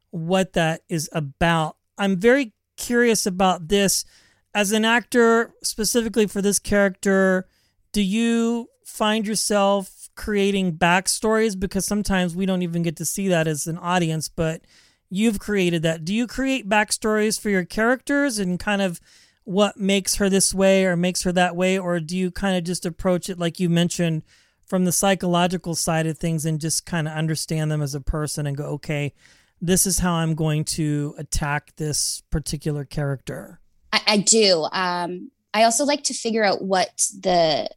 what 0.09 0.55
that 0.55 0.81
is 0.89 1.11
about. 1.13 1.77
I'm 1.99 2.17
very 2.17 2.55
curious 2.79 3.27
about 3.27 3.69
this 3.69 4.07
as 4.57 4.73
an 4.73 4.87
actor, 4.87 5.53
specifically 5.63 6.27
for 6.27 6.41
this 6.41 6.59
character, 6.59 7.47
do 7.93 8.01
you 8.01 8.71
find 8.87 9.27
yourself 9.27 10.09
creating 10.15 10.79
backstories? 10.79 11.61
Because 11.61 11.85
sometimes 11.85 12.35
we 12.35 12.47
don't 12.47 12.63
even 12.63 12.83
get 12.83 12.97
to 12.97 13.05
see 13.05 13.29
that 13.29 13.47
as 13.47 13.67
an 13.67 13.77
audience, 13.77 14.31
but 14.31 14.63
you've 15.11 15.39
created 15.39 15.83
that. 15.83 16.07
Do 16.07 16.15
you 16.15 16.27
create 16.27 16.71
backstories 16.71 17.39
for 17.39 17.51
your 17.51 17.67
characters 17.67 18.39
and 18.39 18.59
kind 18.59 18.81
of 18.81 18.99
what 19.45 19.77
makes 19.77 20.15
her 20.15 20.31
this 20.31 20.55
way 20.55 20.87
or 20.87 20.97
makes 20.97 21.25
her 21.25 21.33
that 21.33 21.55
way? 21.55 21.79
Or 21.79 22.01
do 22.01 22.17
you 22.17 22.31
kind 22.31 22.57
of 22.57 22.65
just 22.65 22.87
approach 22.87 23.29
it 23.29 23.39
like 23.39 23.61
you 23.61 23.69
mentioned 23.69 24.23
from 24.65 24.87
the 24.87 24.91
psychological 24.91 25.75
side 25.75 26.07
of 26.07 26.17
things 26.17 26.47
and 26.47 26.63
just 26.63 26.87
kind 26.87 27.07
of 27.07 27.13
understand 27.13 27.71
them 27.71 27.83
as 27.83 27.95
a 27.95 28.01
person 28.01 28.47
and 28.47 28.57
go, 28.57 28.65
okay, 28.65 29.13
this 29.61 29.87
is 29.87 29.99
how 29.99 30.15
I'm 30.15 30.35
going 30.35 30.65
to 30.65 31.15
attack 31.19 31.77
this 31.77 32.23
particular 32.31 32.87
character? 32.87 33.61
I, 33.97 34.15
I 34.15 34.17
do. 34.19 34.67
Um, 34.73 35.31
I 35.55 35.65
also 35.65 35.85
like 35.85 36.05
to 36.05 36.15
figure 36.15 36.45
out 36.45 36.63
what 36.63 36.91
the 37.19 37.69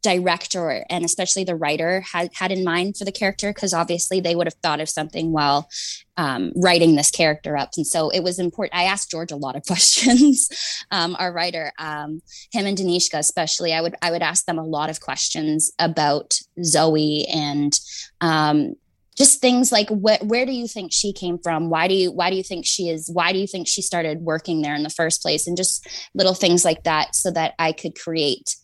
director 0.00 0.84
and 0.88 1.04
especially 1.04 1.42
the 1.42 1.56
writer 1.56 2.00
had 2.00 2.30
had 2.32 2.52
in 2.52 2.62
mind 2.62 2.96
for 2.96 3.04
the 3.04 3.12
character 3.12 3.52
because 3.52 3.74
obviously 3.74 4.20
they 4.20 4.36
would 4.36 4.46
have 4.46 4.54
thought 4.62 4.80
of 4.80 4.88
something 4.88 5.32
while 5.32 5.68
um, 6.16 6.52
writing 6.54 6.94
this 6.94 7.10
character 7.10 7.56
up 7.56 7.70
and 7.76 7.84
so 7.84 8.08
it 8.10 8.22
was 8.22 8.38
important 8.38 8.78
i 8.78 8.84
asked 8.84 9.10
george 9.10 9.32
a 9.32 9.36
lot 9.36 9.56
of 9.56 9.62
questions 9.66 10.48
um, 10.92 11.16
our 11.18 11.32
writer 11.32 11.72
um, 11.80 12.22
him 12.52 12.64
and 12.64 12.78
danishka 12.78 13.18
especially 13.18 13.74
i 13.74 13.80
would 13.80 13.96
i 14.00 14.12
would 14.12 14.22
ask 14.22 14.46
them 14.46 14.56
a 14.56 14.64
lot 14.64 14.88
of 14.88 15.00
questions 15.00 15.72
about 15.80 16.38
zooey 16.60 17.24
and 17.34 17.80
um, 18.20 18.74
just 19.18 19.40
things 19.40 19.70
like 19.70 19.90
what 19.90 20.22
where 20.22 20.46
do 20.46 20.52
you 20.52 20.66
think 20.66 20.92
she 20.92 21.12
came 21.12 21.38
from? 21.38 21.68
Why 21.68 21.88
do 21.88 21.94
you 21.94 22.12
why 22.12 22.30
do 22.30 22.36
you 22.36 22.42
think 22.42 22.64
she 22.64 22.88
is 22.88 23.10
why 23.12 23.32
do 23.32 23.38
you 23.38 23.46
think 23.46 23.68
she 23.68 23.82
started 23.82 24.20
working 24.20 24.62
there 24.62 24.74
in 24.74 24.84
the 24.84 24.90
first 24.90 25.20
place? 25.20 25.46
And 25.46 25.56
just 25.56 25.86
little 26.14 26.34
things 26.34 26.64
like 26.64 26.84
that 26.84 27.14
so 27.14 27.30
that 27.30 27.54
i 27.58 27.72
could 27.72 27.98
create 27.98 28.56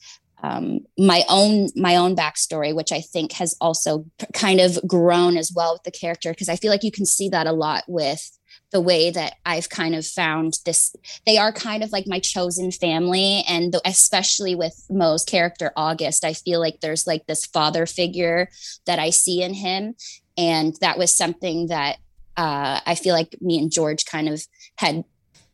um, 0.43 0.81
my 0.99 1.25
own 1.29 1.69
my 1.75 1.97
own 1.97 2.15
backstory 2.15 2.75
which 2.75 2.93
i 2.93 3.01
think 3.01 3.33
has 3.33 3.55
also 3.61 4.05
kind 4.33 4.61
of 4.61 4.79
grown 4.87 5.37
as 5.37 5.53
well 5.55 5.75
with 5.75 5.83
the 5.85 5.91
character 5.91 6.31
because 6.31 6.49
i 6.49 6.57
feel 6.57 6.71
like 6.71 6.85
you 6.85 6.93
can 6.93 7.07
see 7.07 7.29
that 7.29 7.47
a 7.47 7.53
lot 7.53 7.85
with 7.89 8.31
the 8.75 8.81
way 8.81 9.09
that 9.09 9.37
I've 9.47 9.71
kind 9.71 9.95
of 9.95 10.04
found 10.04 10.59
this. 10.66 10.95
They 11.25 11.38
are 11.38 11.52
kind 11.52 11.85
of 11.85 11.93
like 11.93 12.09
my 12.09 12.19
chosen 12.19 12.73
family. 12.73 13.45
And 13.49 13.73
the, 13.73 13.81
especially 13.87 14.57
with 14.57 14.85
Mo's 14.90 15.25
character, 15.25 15.73
August, 15.76 16.25
I 16.25 16.33
feel 16.33 16.59
like 16.59 16.81
there's 16.81 17.07
like 17.07 17.26
this 17.26 17.47
father 17.47 17.87
figure 17.87 18.49
that 18.85 18.99
I 18.99 19.11
see 19.11 19.43
in 19.43 19.54
him 19.54 19.95
and 20.37 20.75
that 20.81 20.99
was 20.99 21.16
something 21.16 21.69
that 21.69 21.99
uh, 22.37 22.81
I 22.85 22.97
feel 22.97 23.14
like 23.14 23.37
me 23.40 23.59
and 23.61 23.71
George 23.71 24.04
kind 24.04 24.28
of 24.28 24.43
had 24.76 25.04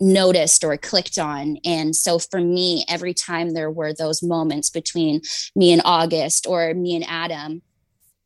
noticed 0.00 0.64
or 0.64 0.76
clicked 0.78 1.18
on. 1.18 1.58
And 1.62 1.94
so 1.94 2.18
for 2.18 2.40
me, 2.40 2.86
every 2.88 3.12
time 3.12 3.50
there 3.50 3.70
were 3.70 3.92
those 3.92 4.22
moments 4.22 4.70
between 4.70 5.20
me 5.54 5.72
and 5.72 5.82
August 5.84 6.46
or 6.46 6.72
me 6.72 6.96
and 6.96 7.04
Adam, 7.06 7.60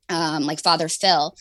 um, 0.09 0.45
like 0.45 0.63
Father 0.63 0.89
Phil, 0.89 1.35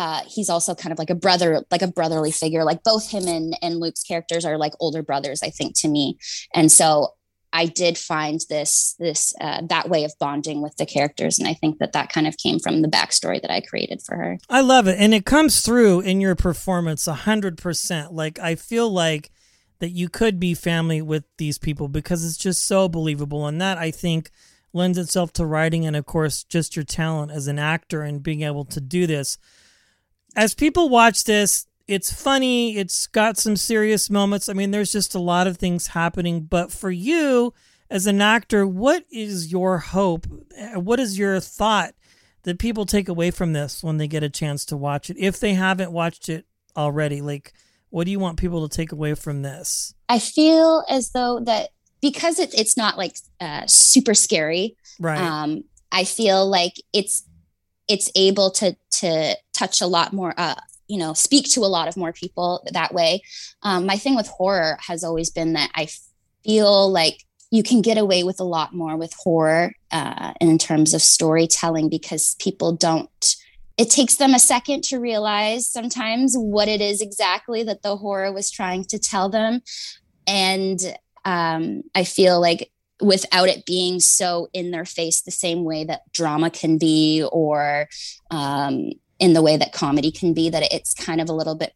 uh, 0.00 0.22
he's 0.26 0.48
also 0.48 0.74
kind 0.74 0.94
of 0.94 0.98
like 0.98 1.10
a 1.10 1.14
brother, 1.14 1.62
like 1.70 1.82
a 1.82 1.86
brotherly 1.86 2.30
figure. 2.30 2.64
Like 2.64 2.82
both 2.82 3.10
him 3.10 3.28
and, 3.28 3.54
and 3.60 3.76
Luke's 3.76 4.02
characters 4.02 4.46
are 4.46 4.56
like 4.56 4.72
older 4.80 5.02
brothers, 5.02 5.42
I 5.42 5.50
think, 5.50 5.76
to 5.80 5.88
me. 5.88 6.16
And 6.54 6.72
so 6.72 7.16
I 7.52 7.66
did 7.66 7.98
find 7.98 8.40
this 8.48 8.94
this 8.98 9.34
uh, 9.42 9.60
that 9.68 9.90
way 9.90 10.04
of 10.04 10.14
bonding 10.18 10.62
with 10.62 10.74
the 10.78 10.86
characters, 10.86 11.38
and 11.38 11.46
I 11.46 11.52
think 11.52 11.80
that 11.80 11.92
that 11.92 12.10
kind 12.10 12.26
of 12.26 12.38
came 12.38 12.58
from 12.60 12.80
the 12.80 12.88
backstory 12.88 13.42
that 13.42 13.50
I 13.50 13.60
created 13.60 14.00
for 14.00 14.16
her. 14.16 14.38
I 14.48 14.62
love 14.62 14.88
it, 14.88 14.96
and 14.98 15.12
it 15.12 15.26
comes 15.26 15.60
through 15.60 16.00
in 16.00 16.18
your 16.18 16.34
performance 16.34 17.06
a 17.06 17.12
hundred 17.12 17.58
percent. 17.58 18.14
Like 18.14 18.38
I 18.38 18.54
feel 18.54 18.88
like 18.88 19.30
that 19.80 19.90
you 19.90 20.08
could 20.08 20.40
be 20.40 20.54
family 20.54 21.02
with 21.02 21.24
these 21.36 21.58
people 21.58 21.88
because 21.88 22.24
it's 22.24 22.38
just 22.38 22.66
so 22.66 22.88
believable, 22.88 23.46
and 23.46 23.60
that 23.60 23.76
I 23.76 23.90
think 23.90 24.30
lends 24.72 24.96
itself 24.96 25.30
to 25.34 25.44
writing, 25.44 25.84
and 25.84 25.94
of 25.94 26.06
course, 26.06 26.42
just 26.44 26.74
your 26.74 26.86
talent 26.86 27.32
as 27.32 27.48
an 27.48 27.58
actor 27.58 28.00
and 28.00 28.22
being 28.22 28.40
able 28.42 28.64
to 28.64 28.80
do 28.80 29.06
this. 29.06 29.36
As 30.36 30.54
people 30.54 30.88
watch 30.88 31.24
this, 31.24 31.66
it's 31.86 32.12
funny. 32.12 32.76
It's 32.76 33.06
got 33.08 33.36
some 33.36 33.56
serious 33.56 34.10
moments. 34.10 34.48
I 34.48 34.52
mean, 34.52 34.70
there's 34.70 34.92
just 34.92 35.14
a 35.14 35.20
lot 35.20 35.46
of 35.46 35.56
things 35.56 35.88
happening. 35.88 36.42
But 36.42 36.70
for 36.70 36.90
you 36.90 37.52
as 37.90 38.06
an 38.06 38.20
actor, 38.20 38.66
what 38.66 39.04
is 39.10 39.50
your 39.50 39.78
hope? 39.78 40.26
What 40.74 41.00
is 41.00 41.18
your 41.18 41.40
thought 41.40 41.94
that 42.44 42.58
people 42.58 42.86
take 42.86 43.08
away 43.08 43.30
from 43.30 43.52
this 43.52 43.82
when 43.82 43.96
they 43.96 44.06
get 44.06 44.22
a 44.22 44.30
chance 44.30 44.64
to 44.66 44.76
watch 44.76 45.10
it? 45.10 45.16
If 45.18 45.40
they 45.40 45.54
haven't 45.54 45.90
watched 45.90 46.28
it 46.28 46.46
already, 46.76 47.20
like, 47.20 47.52
what 47.90 48.04
do 48.04 48.12
you 48.12 48.20
want 48.20 48.38
people 48.38 48.68
to 48.68 48.76
take 48.76 48.92
away 48.92 49.14
from 49.14 49.42
this? 49.42 49.94
I 50.08 50.20
feel 50.20 50.84
as 50.88 51.10
though 51.10 51.40
that 51.40 51.70
because 52.00 52.38
it, 52.38 52.54
it's 52.54 52.76
not 52.76 52.96
like 52.96 53.16
uh, 53.40 53.66
super 53.66 54.14
scary. 54.14 54.76
Right. 55.00 55.18
Um, 55.18 55.64
I 55.92 56.04
feel 56.04 56.48
like 56.48 56.74
it's 56.92 57.24
it's 57.88 58.10
able 58.14 58.52
to 58.52 58.76
to 59.00 59.36
touch 59.60 59.80
a 59.80 59.86
lot 59.86 60.12
more 60.12 60.34
uh, 60.36 60.54
you 60.88 60.98
know 60.98 61.12
speak 61.12 61.50
to 61.50 61.60
a 61.60 61.70
lot 61.76 61.88
of 61.88 61.96
more 61.96 62.12
people 62.12 62.66
that 62.72 62.92
way. 62.92 63.22
Um, 63.62 63.86
my 63.86 63.96
thing 63.96 64.16
with 64.16 64.28
horror 64.28 64.78
has 64.86 65.04
always 65.04 65.30
been 65.30 65.52
that 65.52 65.70
i 65.74 65.88
feel 66.44 66.90
like 66.90 67.24
you 67.50 67.62
can 67.62 67.82
get 67.82 67.98
away 67.98 68.22
with 68.22 68.40
a 68.40 68.44
lot 68.44 68.72
more 68.72 68.96
with 68.96 69.12
horror 69.14 69.72
uh, 69.90 70.32
in 70.40 70.56
terms 70.56 70.94
of 70.94 71.02
storytelling 71.02 71.88
because 71.88 72.36
people 72.38 72.72
don't 72.72 73.36
it 73.76 73.88
takes 73.88 74.16
them 74.16 74.34
a 74.34 74.38
second 74.38 74.84
to 74.84 74.98
realize 74.98 75.66
sometimes 75.66 76.34
what 76.36 76.68
it 76.68 76.82
is 76.82 77.00
exactly 77.00 77.62
that 77.62 77.82
the 77.82 77.96
horror 77.96 78.30
was 78.30 78.50
trying 78.50 78.84
to 78.84 78.98
tell 78.98 79.30
them. 79.30 79.62
And 80.26 80.78
um, 81.24 81.82
i 81.94 82.04
feel 82.04 82.40
like 82.40 82.70
without 83.00 83.48
it 83.48 83.64
being 83.64 84.00
so 84.00 84.48
in 84.52 84.70
their 84.70 84.84
face 84.84 85.22
the 85.22 85.30
same 85.30 85.64
way 85.64 85.84
that 85.84 86.02
drama 86.12 86.50
can 86.50 86.78
be 86.78 87.26
or 87.32 87.88
um, 88.30 88.90
in 89.20 89.34
the 89.34 89.42
way 89.42 89.56
that 89.56 89.72
comedy 89.72 90.10
can 90.10 90.34
be 90.34 90.50
that 90.50 90.72
it's 90.72 90.94
kind 90.94 91.20
of 91.20 91.28
a 91.28 91.32
little 91.32 91.54
bit 91.54 91.74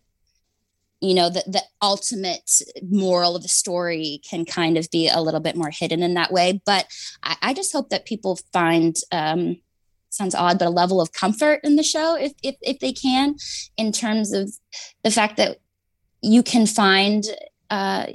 you 1.01 1.15
know 1.15 1.29
the, 1.29 1.45
the 1.47 1.63
ultimate 1.83 2.51
moral 2.83 3.37
of 3.37 3.43
the 3.43 3.49
story 3.49 4.21
can 4.29 4.45
kind 4.45 4.79
of 4.79 4.91
be 4.91 5.09
a 5.09 5.21
little 5.21 5.41
bit 5.41 5.55
more 5.55 5.71
hidden 5.71 6.03
in 6.03 6.15
that 6.15 6.33
way. 6.33 6.61
But 6.65 6.87
i, 7.23 7.37
I 7.43 7.55
just 7.55 7.73
hope 7.73 7.91
that 7.91 8.07
people 8.07 8.39
find 8.53 8.97
um, 9.13 9.59
sounds 10.09 10.35
odd 10.35 10.59
but 10.59 10.69
a 10.69 10.71
level 10.71 11.01
of 11.01 11.13
comfort 11.13 11.61
in 11.63 11.77
the 11.77 11.83
show 11.83 12.17
if, 12.17 12.33
if 12.43 12.57
if 12.63 12.79
they 12.79 12.93
can 12.93 13.37
in 13.77 13.93
terms 13.93 14.33
of 14.33 14.53
the 15.03 15.11
fact 15.11 15.37
that 15.37 15.59
you 16.23 16.43
can 16.43 16.67
find 16.67 17.25
uh, 17.69 18.07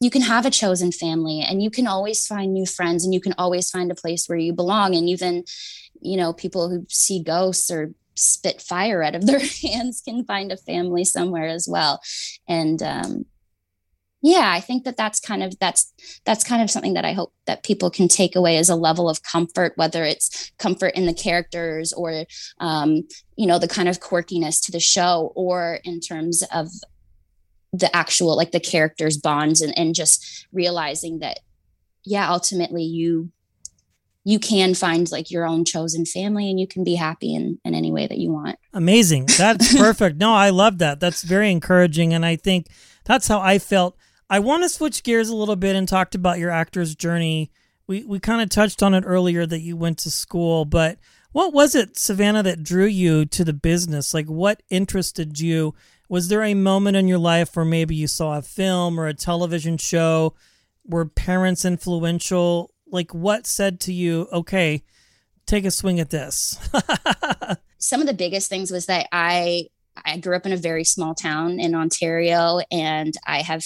you 0.00 0.10
can 0.10 0.22
have 0.22 0.46
a 0.46 0.50
chosen 0.50 0.90
family 0.90 1.40
and 1.40 1.62
you 1.62 1.70
can 1.70 1.86
always 1.86 2.26
find 2.26 2.54
new 2.54 2.64
friends 2.64 3.04
and 3.04 3.12
you 3.12 3.20
can 3.20 3.34
always 3.36 3.70
find 3.70 3.90
a 3.90 3.94
place 3.94 4.26
where 4.26 4.38
you 4.38 4.52
belong. 4.52 4.94
And 4.94 5.08
even 5.08 5.44
you 6.00 6.16
know 6.16 6.32
people 6.32 6.70
who 6.70 6.86
see 6.88 7.22
ghosts 7.22 7.70
or 7.70 7.92
spit 8.20 8.60
fire 8.60 9.02
out 9.02 9.14
of 9.14 9.26
their 9.26 9.40
hands 9.62 10.00
can 10.00 10.24
find 10.24 10.52
a 10.52 10.56
family 10.56 11.04
somewhere 11.04 11.46
as 11.46 11.66
well. 11.68 12.00
And 12.48 12.82
um, 12.82 13.24
yeah 14.22 14.52
i 14.52 14.60
think 14.60 14.84
that 14.84 14.96
that's 14.96 15.20
kind 15.20 15.42
of 15.42 15.58
that's 15.58 15.92
that's 16.24 16.44
kind 16.44 16.62
of 16.62 16.70
something 16.70 16.94
that 16.94 17.04
i 17.04 17.12
hope 17.12 17.32
that 17.46 17.62
people 17.62 17.90
can 17.90 18.08
take 18.08 18.36
away 18.36 18.56
as 18.56 18.68
a 18.68 18.76
level 18.76 19.08
of 19.08 19.22
comfort 19.22 19.72
whether 19.76 20.04
it's 20.04 20.52
comfort 20.58 20.94
in 20.94 21.06
the 21.06 21.14
characters 21.14 21.92
or 21.92 22.24
um, 22.58 23.02
you 23.36 23.46
know 23.46 23.58
the 23.58 23.68
kind 23.68 23.88
of 23.88 24.00
quirkiness 24.00 24.64
to 24.64 24.72
the 24.72 24.80
show 24.80 25.32
or 25.34 25.80
in 25.84 26.00
terms 26.00 26.42
of 26.54 26.68
the 27.72 27.94
actual 27.94 28.36
like 28.36 28.50
the 28.50 28.60
characters 28.60 29.16
bonds 29.16 29.60
and, 29.60 29.76
and 29.78 29.94
just 29.94 30.46
realizing 30.52 31.20
that 31.20 31.38
yeah 32.04 32.30
ultimately 32.30 32.82
you 32.82 33.30
you 34.24 34.38
can 34.38 34.74
find 34.74 35.10
like 35.10 35.30
your 35.30 35.46
own 35.46 35.64
chosen 35.64 36.04
family 36.04 36.50
and 36.50 36.60
you 36.60 36.66
can 36.66 36.84
be 36.84 36.94
happy 36.94 37.34
in, 37.34 37.58
in 37.64 37.74
any 37.74 37.90
way 37.90 38.06
that 38.06 38.18
you 38.18 38.30
want. 38.30 38.58
Amazing. 38.72 39.26
That's 39.38 39.76
perfect. 39.76 40.18
no, 40.18 40.34
I 40.34 40.50
love 40.50 40.78
that. 40.78 41.00
That's 41.00 41.22
very 41.22 41.50
encouraging. 41.50 42.12
And 42.12 42.24
I 42.24 42.36
think 42.36 42.66
that's 43.04 43.28
how 43.28 43.40
I 43.40 43.58
felt. 43.58 43.96
I 44.28 44.38
want 44.38 44.62
to 44.62 44.68
switch 44.68 45.02
gears 45.02 45.28
a 45.28 45.36
little 45.36 45.56
bit 45.56 45.74
and 45.74 45.88
talked 45.88 46.14
about 46.14 46.38
your 46.38 46.50
actor's 46.50 46.94
journey. 46.94 47.50
We, 47.86 48.04
we 48.04 48.20
kind 48.20 48.42
of 48.42 48.50
touched 48.50 48.82
on 48.82 48.94
it 48.94 49.04
earlier 49.06 49.46
that 49.46 49.60
you 49.60 49.76
went 49.76 49.98
to 50.00 50.10
school, 50.10 50.64
but 50.64 50.98
what 51.32 51.52
was 51.52 51.74
it, 51.74 51.96
Savannah, 51.96 52.42
that 52.42 52.62
drew 52.62 52.86
you 52.86 53.24
to 53.26 53.44
the 53.44 53.52
business? 53.52 54.12
Like, 54.12 54.26
what 54.26 54.62
interested 54.68 55.38
you? 55.40 55.74
Was 56.08 56.28
there 56.28 56.42
a 56.42 56.54
moment 56.54 56.96
in 56.96 57.06
your 57.06 57.18
life 57.18 57.54
where 57.54 57.64
maybe 57.64 57.94
you 57.94 58.08
saw 58.08 58.36
a 58.36 58.42
film 58.42 58.98
or 58.98 59.06
a 59.06 59.14
television 59.14 59.76
show? 59.76 60.34
Were 60.84 61.06
parents 61.06 61.64
influential? 61.64 62.72
Like 62.90 63.12
what 63.12 63.46
said 63.46 63.80
to 63.80 63.92
you, 63.92 64.28
okay, 64.32 64.82
take 65.46 65.64
a 65.64 65.70
swing 65.70 66.00
at 66.00 66.10
this? 66.10 66.58
Some 67.78 68.00
of 68.00 68.06
the 68.06 68.14
biggest 68.14 68.48
things 68.48 68.70
was 68.70 68.86
that 68.86 69.08
I 69.12 69.66
I 70.04 70.18
grew 70.18 70.36
up 70.36 70.46
in 70.46 70.52
a 70.52 70.56
very 70.56 70.84
small 70.84 71.14
town 71.14 71.58
in 71.60 71.74
Ontario 71.74 72.60
and 72.70 73.12
I 73.26 73.42
have 73.42 73.64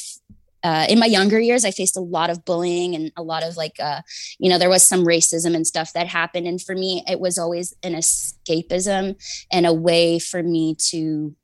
uh, 0.64 0.87
in 0.88 0.99
my 0.99 1.04
younger 1.04 1.38
years, 1.38 1.62
I 1.66 1.71
faced 1.71 1.95
a 1.95 2.00
lot 2.00 2.31
of 2.31 2.47
bullying 2.47 2.95
and 2.95 3.12
a 3.19 3.23
lot 3.23 3.43
of 3.43 3.59
like, 3.59 3.75
uh, 3.78 4.00
you 4.38 4.49
know, 4.49 4.59
there 4.59 4.71
was 4.71 4.83
some 4.83 5.04
racism 5.04 5.54
and 5.54 5.66
stuff 5.66 5.93
that 5.93 6.07
happened. 6.07 6.47
And 6.47 6.61
for 6.61 6.75
me, 6.75 7.04
it 7.07 7.21
was 7.21 7.37
always 7.37 7.75
an 7.83 7.93
escapism 7.93 9.16
and 9.52 9.66
a 9.66 9.75
way 9.75 10.19
for 10.19 10.43
me 10.43 10.75
to 10.87 11.37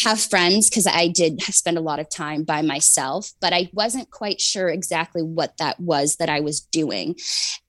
have 0.00 0.20
friends 0.20 0.68
because 0.68 0.86
I 0.86 1.08
did 1.08 1.42
spend 1.42 1.76
a 1.76 1.82
lot 1.82 1.98
of 1.98 2.08
time 2.08 2.44
by 2.44 2.62
myself, 2.62 3.32
but 3.40 3.52
I 3.52 3.68
wasn't 3.72 4.10
quite 4.10 4.40
sure 4.40 4.68
exactly 4.68 5.22
what 5.22 5.56
that 5.58 5.80
was 5.80 6.16
that 6.16 6.28
I 6.28 6.40
was 6.40 6.60
doing. 6.60 7.16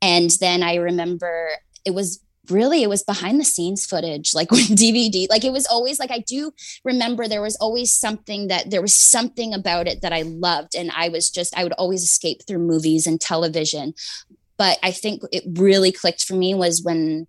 And 0.01 0.29
then 0.39 0.63
I 0.63 0.75
remember 0.75 1.49
it 1.85 1.93
was 1.93 2.23
really 2.49 2.81
it 2.81 2.89
was 2.89 3.03
behind 3.03 3.39
the 3.39 3.45
scenes 3.45 3.85
footage 3.85 4.33
like 4.33 4.49
with 4.51 4.69
dvd 4.69 5.27
like 5.29 5.43
it 5.43 5.51
was 5.51 5.67
always 5.67 5.99
like 5.99 6.09
i 6.09 6.17
do 6.17 6.51
remember 6.83 7.27
there 7.27 7.43
was 7.43 7.55
always 7.57 7.91
something 7.93 8.47
that 8.47 8.71
there 8.71 8.81
was 8.81 8.93
something 8.93 9.53
about 9.53 9.87
it 9.87 10.01
that 10.01 10.13
i 10.13 10.23
loved 10.23 10.73
and 10.75 10.91
i 10.95 11.09
was 11.09 11.29
just 11.29 11.55
i 11.55 11.63
would 11.63 11.73
always 11.73 12.01
escape 12.01 12.41
through 12.47 12.57
movies 12.57 13.05
and 13.05 13.21
television 13.21 13.93
but 14.57 14.79
i 14.81 14.91
think 14.91 15.21
it 15.31 15.43
really 15.59 15.91
clicked 15.91 16.23
for 16.23 16.33
me 16.33 16.55
was 16.55 16.81
when 16.81 17.27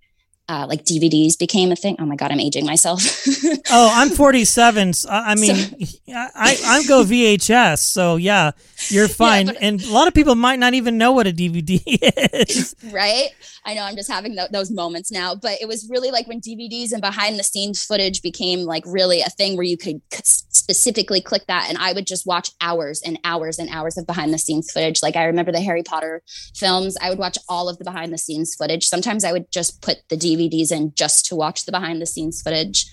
uh, 0.51 0.67
like 0.67 0.85
DVDs 0.85 1.39
became 1.39 1.71
a 1.71 1.77
thing. 1.77 1.95
Oh 2.01 2.05
my 2.05 2.17
god, 2.17 2.33
I'm 2.33 2.41
aging 2.41 2.67
myself. 2.67 3.01
oh, 3.71 3.93
I'm 3.95 4.11
47. 4.11 4.95
So, 4.95 5.09
I 5.09 5.37
mean, 5.37 5.55
so, 5.55 5.87
I 6.09 6.59
I 6.67 6.83
go 6.89 7.05
VHS, 7.05 7.79
so 7.79 8.17
yeah, 8.17 8.51
you're 8.89 9.07
fine. 9.07 9.47
Yeah, 9.47 9.53
and 9.61 9.81
a 9.81 9.93
lot 9.93 10.09
of 10.09 10.15
people 10.15 10.35
might 10.35 10.59
not 10.59 10.75
even 10.75 10.99
know 10.99 11.13
what 11.13 11.29
a 11.29 11.33
DVD 11.33 11.81
is. 12.49 12.75
Right? 12.93 13.29
I 13.65 13.75
know 13.75 13.83
I'm 13.83 13.95
just 13.95 14.11
having 14.11 14.35
th- 14.35 14.51
those 14.51 14.71
moments 14.71 15.13
now, 15.13 15.35
but 15.35 15.61
it 15.61 15.69
was 15.69 15.89
really 15.89 16.11
like 16.11 16.27
when 16.27 16.41
DVDs 16.41 16.93
and 16.93 17.01
behind 17.01 17.39
the 17.39 17.45
scenes 17.45 17.85
footage 17.85 18.23
became 18.23 18.61
like 18.61 18.83
really 18.87 19.21
a 19.21 19.29
thing 19.29 19.57
where 19.57 19.65
you 19.65 19.77
could 19.77 20.01
specifically 20.13 21.21
click 21.21 21.47
that 21.47 21.67
and 21.69 21.77
I 21.79 21.93
would 21.93 22.07
just 22.07 22.27
watch 22.27 22.51
hours 22.61 23.03
and 23.03 23.19
hours 23.23 23.59
and 23.59 23.69
hours 23.71 23.99
of 23.99 24.07
behind 24.07 24.33
the 24.33 24.39
scenes 24.39 24.73
footage. 24.73 25.03
Like 25.03 25.15
I 25.15 25.25
remember 25.25 25.53
the 25.53 25.61
Harry 25.61 25.83
Potter 25.83 26.23
films, 26.57 26.97
I 27.01 27.11
would 27.11 27.19
watch 27.19 27.37
all 27.49 27.69
of 27.69 27.79
the 27.79 27.85
behind 27.85 28.13
the 28.13 28.19
scenes 28.19 28.55
footage. 28.55 28.87
Sometimes 28.87 29.25
I 29.25 29.33
would 29.33 29.51
just 29.53 29.83
put 29.83 29.99
the 30.09 30.17
DVDs 30.41 30.73
in 30.73 30.93
just 30.95 31.27
to 31.27 31.37
watch 31.37 31.65
the 31.65 31.73
behind 31.73 32.01
the 32.01 32.07
scenes 32.07 32.43
footage. 32.43 32.87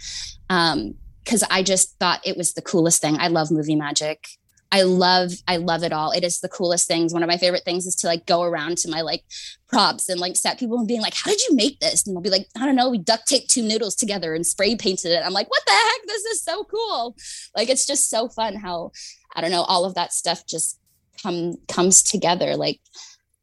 Um, 0.50 0.96
because 1.24 1.44
I 1.52 1.62
just 1.62 2.00
thought 2.00 2.26
it 2.26 2.38
was 2.38 2.54
the 2.54 2.62
coolest 2.62 3.02
thing. 3.02 3.18
I 3.20 3.28
love 3.28 3.52
movie 3.52 3.76
magic. 3.76 4.26
I 4.72 4.84
love 4.84 5.32
I 5.48 5.58
love 5.58 5.84
it 5.84 5.94
all. 5.94 6.12
It 6.12 6.24
is 6.24 6.40
the 6.40 6.50
coolest 6.50 6.88
things. 6.88 7.14
One 7.14 7.24
of 7.24 7.28
my 7.28 7.38
favorite 7.38 7.64
things 7.64 7.86
is 7.86 7.96
to 7.96 8.08
like 8.08 8.26
go 8.26 8.44
around 8.44 8.78
to 8.80 8.90
my 8.90 9.02
like 9.02 9.24
props 9.68 10.10
and 10.10 10.20
like 10.20 10.36
set 10.36 10.60
people 10.60 10.78
and 10.78 10.88
being 10.88 11.02
like, 11.02 11.14
"How 11.14 11.32
did 11.32 11.42
you 11.48 11.56
make 11.56 11.80
this?" 11.80 12.06
And 12.06 12.16
they'll 12.16 12.22
be 12.22 12.30
like, 12.30 12.48
"I 12.58 12.66
don't 12.66 12.76
know. 12.76 12.90
We 12.90 12.98
duct 12.98 13.28
taped 13.28 13.50
two 13.50 13.62
noodles 13.62 13.96
together 13.96 14.34
and 14.34 14.46
spray 14.46 14.76
painted 14.76 15.12
it." 15.12 15.24
I'm 15.26 15.34
like, 15.34 15.50
"What 15.50 15.64
the 15.66 15.74
heck? 15.74 16.08
This 16.08 16.26
is 16.26 16.44
so 16.44 16.64
cool!" 16.66 17.16
Like 17.56 17.70
it's 17.70 17.88
just 17.88 18.10
so 18.10 18.28
fun 18.28 18.56
how 18.56 18.92
I 19.36 19.42
don't 19.42 19.52
know 19.52 19.64
all 19.64 19.86
of 19.86 19.96
that 19.96 20.14
stuff 20.14 20.46
just 20.46 20.80
come 21.22 21.56
comes 21.68 22.04
together. 22.04 22.56
Like 22.56 22.82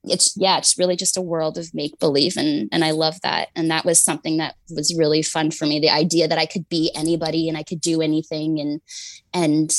it's 0.06 0.34
yeah, 0.36 0.58
it's 0.58 0.78
really 0.78 0.96
just 0.96 1.16
a 1.16 1.22
world 1.22 1.58
of 1.58 1.74
make 1.74 1.98
believe, 1.98 2.36
and 2.36 2.68
and 2.72 2.84
I 2.84 2.90
love 2.90 3.20
that. 3.22 3.48
And 3.56 3.70
that 3.70 3.84
was 3.84 4.02
something 4.02 4.36
that 4.38 4.54
was 4.70 4.94
really 4.96 5.22
fun 5.22 5.50
for 5.50 5.66
me. 5.66 5.80
The 5.80 5.90
idea 5.90 6.28
that 6.28 6.38
I 6.38 6.46
could 6.46 6.68
be 6.68 6.90
anybody 6.94 7.48
and 7.48 7.56
I 7.56 7.62
could 7.62 7.80
do 7.80 8.02
anything, 8.02 8.60
and 8.60 8.80
and 9.32 9.72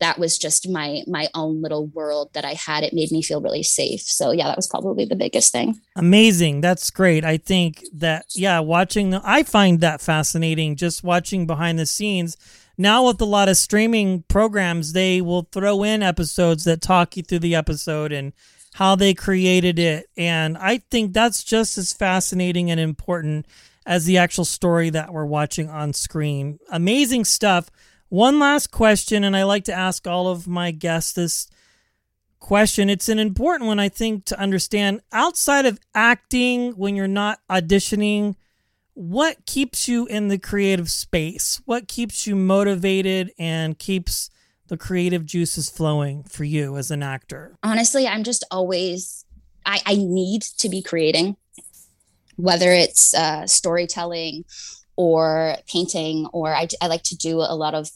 that 0.00 0.18
was 0.18 0.38
just 0.38 0.68
my 0.68 1.02
my 1.06 1.28
own 1.34 1.62
little 1.62 1.86
world 1.86 2.30
that 2.34 2.44
I 2.44 2.54
had. 2.54 2.84
It 2.84 2.92
made 2.92 3.10
me 3.10 3.22
feel 3.22 3.40
really 3.40 3.62
safe. 3.62 4.00
So 4.00 4.30
yeah, 4.32 4.46
that 4.46 4.56
was 4.56 4.66
probably 4.66 5.04
the 5.04 5.16
biggest 5.16 5.52
thing. 5.52 5.80
Amazing. 5.96 6.60
That's 6.60 6.90
great. 6.90 7.24
I 7.24 7.36
think 7.36 7.84
that 7.92 8.26
yeah, 8.34 8.60
watching 8.60 9.10
the 9.10 9.20
I 9.24 9.42
find 9.42 9.80
that 9.80 10.00
fascinating 10.00 10.76
just 10.76 11.04
watching 11.04 11.46
behind 11.46 11.78
the 11.78 11.86
scenes. 11.86 12.36
Now 12.76 13.06
with 13.06 13.20
a 13.20 13.26
lot 13.26 13.48
of 13.48 13.56
streaming 13.56 14.24
programs, 14.26 14.94
they 14.94 15.20
will 15.20 15.48
throw 15.52 15.84
in 15.84 16.02
episodes 16.02 16.64
that 16.64 16.82
talk 16.82 17.16
you 17.16 17.22
through 17.22 17.38
the 17.40 17.54
episode 17.54 18.10
and 18.10 18.32
how 18.74 18.96
they 18.96 19.14
created 19.14 19.78
it. 19.78 20.10
And 20.16 20.58
I 20.58 20.78
think 20.90 21.12
that's 21.12 21.44
just 21.44 21.78
as 21.78 21.92
fascinating 21.92 22.72
and 22.72 22.80
important 22.80 23.46
as 23.86 24.04
the 24.04 24.18
actual 24.18 24.44
story 24.44 24.90
that 24.90 25.12
we're 25.12 25.24
watching 25.24 25.70
on 25.70 25.92
screen. 25.92 26.58
Amazing 26.72 27.24
stuff. 27.24 27.70
One 28.08 28.40
last 28.40 28.72
question, 28.72 29.22
and 29.22 29.36
I 29.36 29.44
like 29.44 29.62
to 29.64 29.72
ask 29.72 30.08
all 30.08 30.26
of 30.26 30.48
my 30.48 30.72
guests 30.72 31.12
this 31.12 31.46
question. 32.40 32.90
It's 32.90 33.08
an 33.08 33.20
important 33.20 33.68
one, 33.68 33.78
I 33.78 33.88
think, 33.88 34.24
to 34.24 34.40
understand. 34.40 35.02
Outside 35.12 35.66
of 35.66 35.78
acting, 35.94 36.72
when 36.72 36.96
you're 36.96 37.06
not 37.06 37.38
auditioning, 37.48 38.34
what 38.94 39.46
keeps 39.46 39.86
you 39.86 40.06
in 40.06 40.26
the 40.26 40.38
creative 40.38 40.90
space? 40.90 41.60
What 41.64 41.86
keeps 41.86 42.26
you 42.26 42.34
motivated 42.34 43.30
and 43.38 43.78
keeps 43.78 44.30
the 44.74 44.78
creative 44.78 45.24
juices 45.24 45.70
flowing 45.70 46.24
for 46.24 46.42
you 46.42 46.76
as 46.76 46.90
an 46.90 47.00
actor? 47.00 47.56
Honestly, 47.62 48.08
I'm 48.08 48.24
just 48.24 48.44
always, 48.50 49.24
I, 49.64 49.80
I 49.86 49.94
need 49.94 50.42
to 50.58 50.68
be 50.68 50.82
creating, 50.82 51.36
whether 52.34 52.72
it's 52.72 53.14
uh, 53.14 53.46
storytelling 53.46 54.44
or 54.96 55.54
painting, 55.68 56.26
or 56.32 56.52
I, 56.52 56.66
I 56.80 56.88
like 56.88 57.04
to 57.04 57.16
do 57.16 57.38
a 57.38 57.54
lot 57.54 57.74
of 57.74 57.88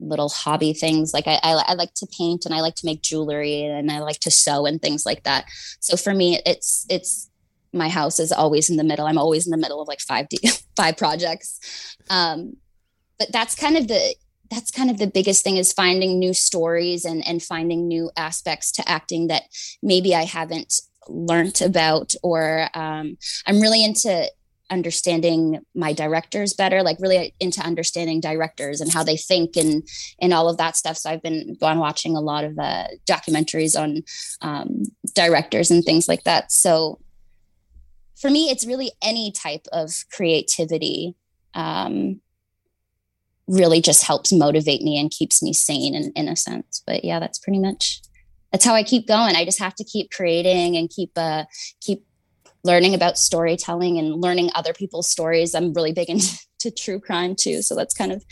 little 0.00 0.28
hobby 0.28 0.72
things. 0.72 1.14
Like 1.14 1.28
I, 1.28 1.38
I, 1.40 1.62
I, 1.68 1.74
like 1.74 1.94
to 1.94 2.06
paint 2.06 2.44
and 2.44 2.52
I 2.52 2.62
like 2.62 2.74
to 2.76 2.86
make 2.86 3.02
jewelry 3.02 3.62
and 3.62 3.92
I 3.92 4.00
like 4.00 4.18
to 4.20 4.30
sew 4.30 4.66
and 4.66 4.82
things 4.82 5.06
like 5.06 5.22
that. 5.22 5.44
So 5.78 5.96
for 5.96 6.12
me, 6.12 6.40
it's, 6.44 6.84
it's, 6.90 7.30
my 7.72 7.88
house 7.88 8.18
is 8.18 8.32
always 8.32 8.70
in 8.70 8.76
the 8.76 8.84
middle. 8.84 9.06
I'm 9.06 9.18
always 9.18 9.46
in 9.46 9.52
the 9.52 9.56
middle 9.56 9.80
of 9.80 9.86
like 9.86 10.00
five, 10.00 10.28
D, 10.28 10.38
five 10.76 10.96
projects. 10.96 11.96
Um, 12.10 12.56
but 13.20 13.30
that's 13.30 13.54
kind 13.54 13.76
of 13.76 13.86
the, 13.86 14.16
that's 14.50 14.70
kind 14.70 14.90
of 14.90 14.98
the 14.98 15.06
biggest 15.06 15.44
thing 15.44 15.56
is 15.56 15.72
finding 15.72 16.18
new 16.18 16.34
stories 16.34 17.04
and 17.04 17.26
and 17.26 17.42
finding 17.42 17.86
new 17.86 18.10
aspects 18.16 18.72
to 18.72 18.88
acting 18.88 19.28
that 19.28 19.44
maybe 19.82 20.14
I 20.14 20.24
haven't 20.24 20.80
learned 21.08 21.60
about 21.62 22.14
or 22.22 22.68
um, 22.74 23.16
I'm 23.46 23.60
really 23.60 23.84
into 23.84 24.30
understanding 24.70 25.60
my 25.74 25.94
directors 25.94 26.52
better 26.52 26.82
like 26.82 26.98
really 27.00 27.34
into 27.40 27.60
understanding 27.62 28.20
directors 28.20 28.82
and 28.82 28.92
how 28.92 29.02
they 29.02 29.16
think 29.16 29.56
and 29.56 29.82
and 30.20 30.34
all 30.34 30.48
of 30.48 30.58
that 30.58 30.76
stuff. 30.76 30.96
So 30.96 31.10
i've 31.10 31.22
been 31.22 31.56
gone 31.58 31.78
watching 31.78 32.16
a 32.16 32.20
lot 32.20 32.44
of 32.44 32.58
uh, 32.58 32.84
documentaries 33.06 33.80
on 33.80 34.02
um, 34.42 34.82
directors 35.14 35.70
and 35.70 35.82
things 35.84 36.06
like 36.06 36.24
that. 36.24 36.52
So 36.52 37.00
for 38.20 38.30
me 38.30 38.50
it's 38.50 38.66
really 38.66 38.92
any 39.02 39.32
type 39.32 39.66
of 39.72 39.90
creativity 40.12 41.14
um, 41.54 42.20
really 43.48 43.80
just 43.80 44.04
helps 44.04 44.32
motivate 44.32 44.82
me 44.82 44.98
and 44.98 45.10
keeps 45.10 45.42
me 45.42 45.52
sane 45.52 45.94
in, 45.94 46.12
in 46.14 46.28
a 46.28 46.36
sense. 46.36 46.82
But 46.86 47.04
yeah 47.04 47.18
that's 47.18 47.38
pretty 47.38 47.58
much 47.58 48.00
that's 48.52 48.64
how 48.64 48.74
i 48.74 48.82
keep 48.82 49.06
going. 49.06 49.36
I 49.36 49.44
just 49.44 49.58
have 49.58 49.74
to 49.76 49.84
keep 49.84 50.10
creating 50.10 50.76
and 50.76 50.88
keep 50.88 51.10
uh 51.16 51.44
keep 51.80 52.04
learning 52.64 52.94
about 52.94 53.18
storytelling 53.18 53.98
and 53.98 54.20
learning 54.20 54.50
other 54.54 54.72
people's 54.72 55.08
stories. 55.08 55.54
I'm 55.54 55.72
really 55.72 55.92
big 55.92 56.10
into 56.10 56.70
true 56.76 57.00
crime 57.00 57.34
too 57.34 57.62
so 57.62 57.74
that's 57.74 57.94
kind 57.94 58.12
of 58.12 58.24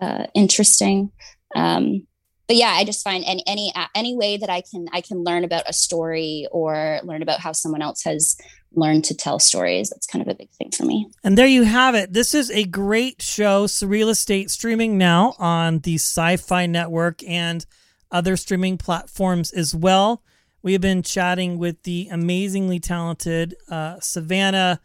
uh, 0.00 0.26
interesting. 0.34 1.12
Um 1.54 2.06
but 2.46 2.56
yeah 2.56 2.70
i 2.70 2.84
just 2.84 3.02
find 3.02 3.24
any 3.26 3.42
any 3.46 3.72
any 3.94 4.16
way 4.16 4.36
that 4.36 4.50
i 4.50 4.62
can 4.70 4.86
i 4.92 5.00
can 5.00 5.24
learn 5.24 5.44
about 5.44 5.64
a 5.66 5.72
story 5.72 6.46
or 6.50 7.00
learn 7.02 7.22
about 7.22 7.40
how 7.40 7.52
someone 7.52 7.82
else 7.82 8.02
has 8.04 8.36
learned 8.76 9.04
to 9.04 9.14
tell 9.14 9.38
stories 9.38 9.90
that's 9.90 10.06
kind 10.06 10.22
of 10.22 10.28
a 10.28 10.34
big 10.34 10.50
thing 10.50 10.70
for 10.70 10.84
me 10.84 11.06
And 11.24 11.36
there 11.36 11.46
you 11.46 11.64
have 11.64 11.94
it. 11.94 12.12
This 12.12 12.34
is 12.34 12.50
a 12.50 12.64
great 12.64 13.22
show, 13.22 13.66
Surreal 13.66 14.10
Estate, 14.10 14.50
streaming 14.50 14.98
now 14.98 15.34
on 15.38 15.80
the 15.80 15.96
SYFY 15.96 16.68
Network 16.68 17.22
and 17.24 17.64
other 18.10 18.36
streaming 18.36 18.78
platforms 18.78 19.50
as 19.52 19.74
well. 19.74 20.22
We 20.62 20.72
have 20.72 20.80
been 20.80 21.02
chatting 21.02 21.58
with 21.58 21.82
the 21.84 22.08
amazingly 22.10 22.80
talented 22.80 23.54
uh, 23.70 24.00
Savannah 24.00 24.80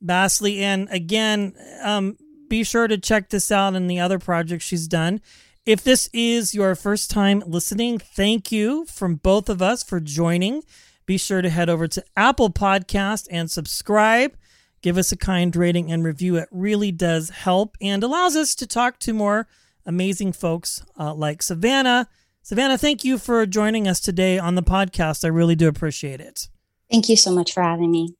Basley. 0.00 0.62
And 0.62 0.88
again, 0.90 1.54
um, 1.82 2.16
be 2.48 2.64
sure 2.64 2.86
to 2.86 2.98
check 2.98 3.30
this 3.30 3.50
out 3.50 3.74
and 3.74 3.90
the 3.90 4.00
other 4.00 4.18
projects 4.18 4.64
she's 4.64 4.86
done. 4.86 5.20
If 5.64 5.82
this 5.82 6.08
is 6.12 6.54
your 6.54 6.76
first 6.76 7.10
time 7.10 7.42
listening, 7.44 7.98
thank 7.98 8.52
you 8.52 8.84
from 8.86 9.16
both 9.16 9.48
of 9.48 9.60
us 9.60 9.82
for 9.82 9.98
joining. 9.98 10.62
Be 11.06 11.18
sure 11.18 11.40
to 11.40 11.48
head 11.48 11.68
over 11.70 11.86
to 11.88 12.04
Apple 12.16 12.50
Podcast 12.50 13.28
and 13.30 13.50
subscribe. 13.50 14.36
Give 14.82 14.98
us 14.98 15.12
a 15.12 15.16
kind 15.16 15.54
rating 15.54 15.90
and 15.90 16.04
review. 16.04 16.36
It 16.36 16.48
really 16.50 16.92
does 16.92 17.30
help 17.30 17.76
and 17.80 18.02
allows 18.02 18.36
us 18.36 18.54
to 18.56 18.66
talk 18.66 18.98
to 19.00 19.12
more 19.12 19.48
amazing 19.84 20.32
folks 20.32 20.84
uh, 20.98 21.14
like 21.14 21.42
Savannah. 21.42 22.08
Savannah, 22.42 22.78
thank 22.78 23.04
you 23.04 23.18
for 23.18 23.46
joining 23.46 23.88
us 23.88 24.00
today 24.00 24.38
on 24.38 24.54
the 24.54 24.62
podcast. 24.62 25.24
I 25.24 25.28
really 25.28 25.56
do 25.56 25.68
appreciate 25.68 26.20
it. 26.20 26.48
thank 26.90 27.08
you 27.08 27.16
so 27.16 27.32
much 27.32 27.52
for 27.52 27.62
having 27.62 27.90
me 27.90 28.14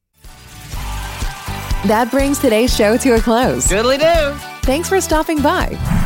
That 1.86 2.08
brings 2.10 2.38
today's 2.38 2.74
show 2.74 2.96
to 2.96 3.14
a 3.14 3.20
close. 3.20 3.68
Goodly 3.68 3.98
do. 3.98 4.32
Thanks 4.62 4.88
for 4.88 5.00
stopping 5.00 5.40
by. 5.42 6.05